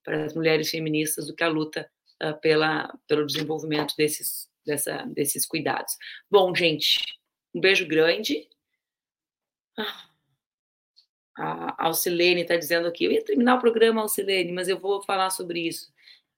as 0.07 0.33
mulheres 0.33 0.69
feministas 0.69 1.27
do 1.27 1.35
que 1.35 1.43
a 1.43 1.47
luta 1.47 1.89
uh, 2.21 2.39
pela, 2.39 2.93
pelo 3.07 3.25
desenvolvimento 3.25 3.95
desses, 3.97 4.49
dessa, 4.65 5.05
desses 5.07 5.45
cuidados. 5.45 5.93
Bom, 6.29 6.53
gente, 6.53 7.01
um 7.53 7.61
beijo 7.61 7.87
grande. 7.87 8.47
Ah 9.77 10.13
a 11.35 11.85
Alcilene 11.85 12.41
está 12.41 12.55
dizendo 12.55 12.87
aqui, 12.87 13.05
eu 13.05 13.11
ia 13.11 13.23
terminar 13.23 13.55
o 13.55 13.61
programa, 13.61 14.01
Alcilene, 14.01 14.51
mas 14.51 14.67
eu 14.67 14.79
vou 14.79 15.01
falar 15.03 15.29
sobre 15.31 15.67
isso. 15.67 15.91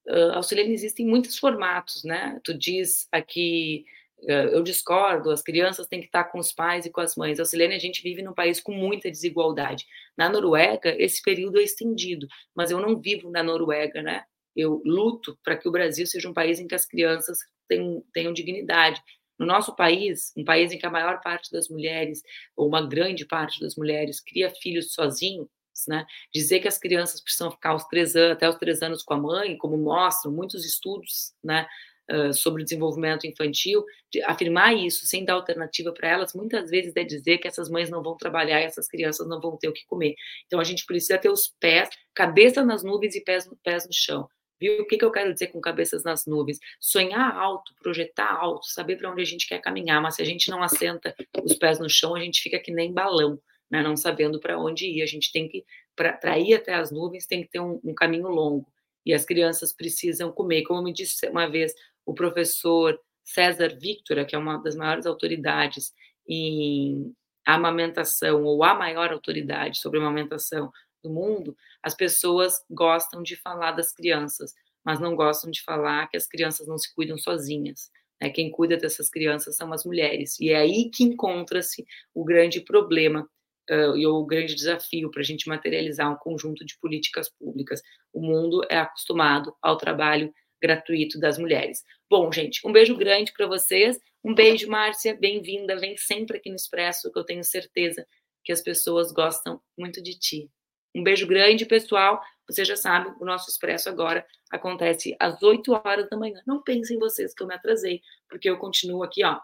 Uh, 0.07 0.33
Alcilene, 0.33 0.73
existem 0.73 1.05
muitos 1.05 1.37
formatos, 1.37 2.03
né? 2.03 2.39
Tu 2.43 2.53
diz 2.53 3.07
aqui, 3.11 3.85
eu 4.27 4.63
discordo, 4.63 5.29
as 5.29 5.41
crianças 5.41 5.87
têm 5.87 5.99
que 5.99 6.07
estar 6.07 6.25
com 6.25 6.39
os 6.39 6.51
pais 6.51 6.85
e 6.85 6.89
com 6.89 7.01
as 7.01 7.15
mães. 7.15 7.39
Alcilene, 7.39 7.75
a 7.75 7.79
gente 7.79 8.01
vive 8.01 8.21
num 8.21 8.33
país 8.33 8.59
com 8.59 8.71
muita 8.71 9.09
desigualdade. 9.09 9.85
Na 10.17 10.29
Noruega, 10.29 10.95
esse 10.97 11.21
período 11.21 11.59
é 11.59 11.63
estendido, 11.63 12.27
mas 12.55 12.71
eu 12.71 12.79
não 12.79 12.99
vivo 12.99 13.29
na 13.29 13.43
Noruega, 13.43 14.01
né? 14.01 14.23
Eu 14.55 14.81
luto 14.85 15.37
para 15.43 15.57
que 15.57 15.67
o 15.67 15.71
Brasil 15.71 16.07
seja 16.07 16.29
um 16.29 16.33
país 16.33 16.59
em 16.59 16.67
que 16.67 16.75
as 16.75 16.85
crianças 16.85 17.39
tenham, 17.67 18.03
tenham 18.13 18.33
dignidade. 18.33 19.01
No 19.37 19.45
nosso 19.45 19.75
país, 19.75 20.31
um 20.37 20.45
país 20.45 20.71
em 20.71 20.77
que 20.77 20.85
a 20.85 20.89
maior 20.89 21.21
parte 21.21 21.51
das 21.51 21.67
mulheres, 21.67 22.21
ou 22.55 22.67
uma 22.67 22.87
grande 22.87 23.25
parte 23.25 23.59
das 23.59 23.75
mulheres, 23.75 24.21
cria 24.21 24.49
filhos 24.49 24.93
sozinhos, 24.93 25.49
né? 25.87 26.05
Dizer 26.33 26.61
que 26.61 26.69
as 26.69 26.77
crianças 26.77 27.21
precisam 27.21 27.51
ficar 27.51 27.71
aos 27.71 27.83
três 27.85 28.15
anos, 28.15 28.31
até 28.31 28.49
os 28.49 28.55
três 28.55 28.81
anos 28.81 29.03
com 29.03 29.13
a 29.13 29.17
mãe, 29.17 29.57
como 29.57 29.77
mostram 29.77 30.31
muitos 30.31 30.65
estudos, 30.65 31.33
né? 31.43 31.67
Uh, 32.07 32.31
sobre 32.31 32.63
desenvolvimento 32.63 33.25
infantil, 33.25 33.83
de 34.11 34.21
afirmar 34.21 34.75
isso 34.75 35.07
sem 35.07 35.25
dar 35.25 35.33
alternativa 35.33 35.91
para 35.91 36.07
elas, 36.07 36.35
muitas 36.35 36.69
vezes 36.69 36.95
é 36.95 37.03
dizer 37.03 37.39
que 37.39 37.47
essas 37.47 37.67
mães 37.67 37.89
não 37.89 38.03
vão 38.03 38.15
trabalhar 38.15 38.61
e 38.61 38.65
essas 38.65 38.87
crianças 38.87 39.27
não 39.27 39.41
vão 39.41 39.57
ter 39.57 39.69
o 39.69 39.73
que 39.73 39.83
comer. 39.87 40.13
Então 40.45 40.59
a 40.59 40.63
gente 40.63 40.85
precisa 40.85 41.17
ter 41.17 41.29
os 41.29 41.51
pés, 41.59 41.89
cabeça 42.13 42.63
nas 42.63 42.83
nuvens 42.83 43.15
e 43.15 43.21
pés, 43.21 43.49
pés 43.63 43.87
no 43.87 43.93
chão. 43.93 44.29
Viu? 44.59 44.83
O 44.83 44.87
que, 44.87 44.97
que 44.97 45.05
eu 45.05 45.11
quero 45.11 45.33
dizer 45.33 45.47
com 45.47 45.59
cabeças 45.59 46.03
nas 46.03 46.25
nuvens? 46.25 46.59
Sonhar 46.79 47.35
alto, 47.35 47.73
projetar 47.81 48.33
alto, 48.33 48.65
saber 48.67 48.95
para 48.97 49.11
onde 49.11 49.21
a 49.21 49.25
gente 49.25 49.47
quer 49.47 49.59
caminhar, 49.59 50.01
mas 50.01 50.15
se 50.15 50.21
a 50.21 50.25
gente 50.25 50.49
não 50.49 50.63
assenta 50.63 51.15
os 51.43 51.55
pés 51.55 51.79
no 51.79 51.89
chão, 51.89 52.15
a 52.15 52.19
gente 52.19 52.41
fica 52.41 52.59
que 52.59 52.71
nem 52.71 52.93
balão, 52.93 53.39
né? 53.69 53.81
não 53.83 53.97
sabendo 53.97 54.39
para 54.39 54.59
onde 54.59 54.85
ir. 54.85 55.01
A 55.01 55.05
gente 55.05 55.31
tem 55.31 55.47
que, 55.47 55.65
para 55.95 56.39
ir 56.39 56.53
até 56.53 56.73
as 56.73 56.91
nuvens, 56.91 57.25
tem 57.25 57.43
que 57.43 57.49
ter 57.49 57.59
um, 57.59 57.79
um 57.83 57.93
caminho 57.93 58.27
longo. 58.27 58.65
E 59.05 59.13
as 59.13 59.25
crianças 59.25 59.73
precisam 59.73 60.31
comer. 60.31 60.63
Como 60.63 60.81
me 60.81 60.93
disse 60.93 61.27
uma 61.27 61.47
vez 61.47 61.73
o 62.05 62.13
professor 62.13 62.99
César 63.23 63.75
Victora, 63.79 64.25
que 64.25 64.35
é 64.35 64.37
uma 64.37 64.57
das 64.61 64.75
maiores 64.75 65.05
autoridades 65.05 65.93
em 66.27 67.13
amamentação, 67.45 68.43
ou 68.43 68.63
a 68.63 68.73
maior 68.73 69.11
autoridade 69.11 69.79
sobre 69.79 69.99
amamentação 69.99 70.71
do 71.03 71.09
mundo, 71.09 71.55
as 71.81 71.93
pessoas 71.93 72.55
gostam 72.69 73.21
de 73.21 73.35
falar 73.35 73.71
das 73.71 73.93
crianças, 73.93 74.53
mas 74.83 74.99
não 74.99 75.15
gostam 75.15 75.51
de 75.51 75.61
falar 75.63 76.07
que 76.07 76.17
as 76.17 76.27
crianças 76.27 76.67
não 76.67 76.77
se 76.77 76.93
cuidam 76.93 77.17
sozinhas. 77.17 77.91
Né? 78.21 78.29
Quem 78.29 78.51
cuida 78.51 78.77
dessas 78.77 79.09
crianças 79.09 79.55
são 79.55 79.71
as 79.73 79.85
mulheres. 79.85 80.39
E 80.39 80.49
é 80.49 80.57
aí 80.57 80.89
que 80.89 81.03
encontra-se 81.03 81.85
o 82.13 82.23
grande 82.23 82.61
problema 82.61 83.27
uh, 83.69 83.97
e 83.97 84.05
o 84.05 84.25
grande 84.25 84.55
desafio 84.55 85.11
para 85.11 85.21
a 85.21 85.25
gente 85.25 85.47
materializar 85.47 86.11
um 86.11 86.17
conjunto 86.17 86.65
de 86.65 86.77
políticas 86.79 87.29
públicas. 87.29 87.81
O 88.13 88.21
mundo 88.21 88.61
é 88.69 88.77
acostumado 88.77 89.55
ao 89.61 89.77
trabalho 89.77 90.33
gratuito 90.65 91.19
das 91.19 91.37
mulheres. 91.37 91.83
Bom, 92.09 92.31
gente, 92.31 92.65
um 92.67 92.71
beijo 92.71 92.95
grande 92.95 93.31
para 93.31 93.45
vocês. 93.45 93.99
Um 94.23 94.33
beijo, 94.33 94.67
Márcia, 94.67 95.15
bem-vinda. 95.15 95.77
Vem 95.77 95.95
sempre 95.95 96.37
aqui 96.37 96.49
no 96.49 96.55
Expresso, 96.55 97.11
que 97.11 97.19
eu 97.19 97.23
tenho 97.23 97.43
certeza 97.43 98.07
que 98.43 98.51
as 98.51 98.61
pessoas 98.61 99.11
gostam 99.11 99.61
muito 99.77 100.01
de 100.01 100.17
ti. 100.17 100.49
Um 100.95 101.03
beijo 101.03 101.27
grande, 101.27 101.65
pessoal. 101.65 102.19
Você 102.47 102.65
já 102.65 102.75
sabe, 102.75 103.13
o 103.19 103.25
nosso 103.25 103.47
Expresso 103.49 103.89
agora 103.89 104.25
acontece 104.49 105.15
às 105.19 105.43
8 105.43 105.71
horas 105.71 106.09
da 106.09 106.17
manhã. 106.17 106.41
Não 106.47 106.63
pensem 106.63 106.97
vocês 106.97 107.33
que 107.33 107.43
eu 107.43 107.47
me 107.47 107.53
atrasei, 107.53 108.01
porque 108.27 108.49
eu 108.49 108.57
continuo 108.57 109.03
aqui, 109.03 109.23
ó, 109.23 109.39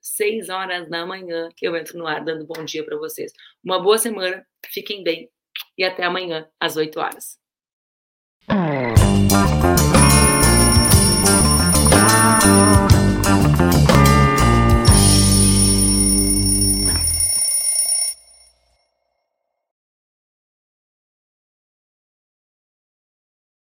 6 0.00 0.48
horas 0.48 0.88
da 0.88 1.06
manhã 1.06 1.48
que 1.56 1.66
eu 1.66 1.76
entro 1.76 1.96
no 1.96 2.06
ar 2.06 2.24
dando 2.24 2.44
bom 2.44 2.64
dia 2.64 2.84
para 2.84 2.96
vocês. 2.96 3.32
Uma 3.62 3.80
boa 3.80 3.98
semana, 3.98 4.44
fiquem 4.66 5.04
bem 5.04 5.30
e 5.78 5.84
até 5.84 6.04
amanhã 6.04 6.48
às 6.58 6.76
8 6.76 6.98
horas. 6.98 7.38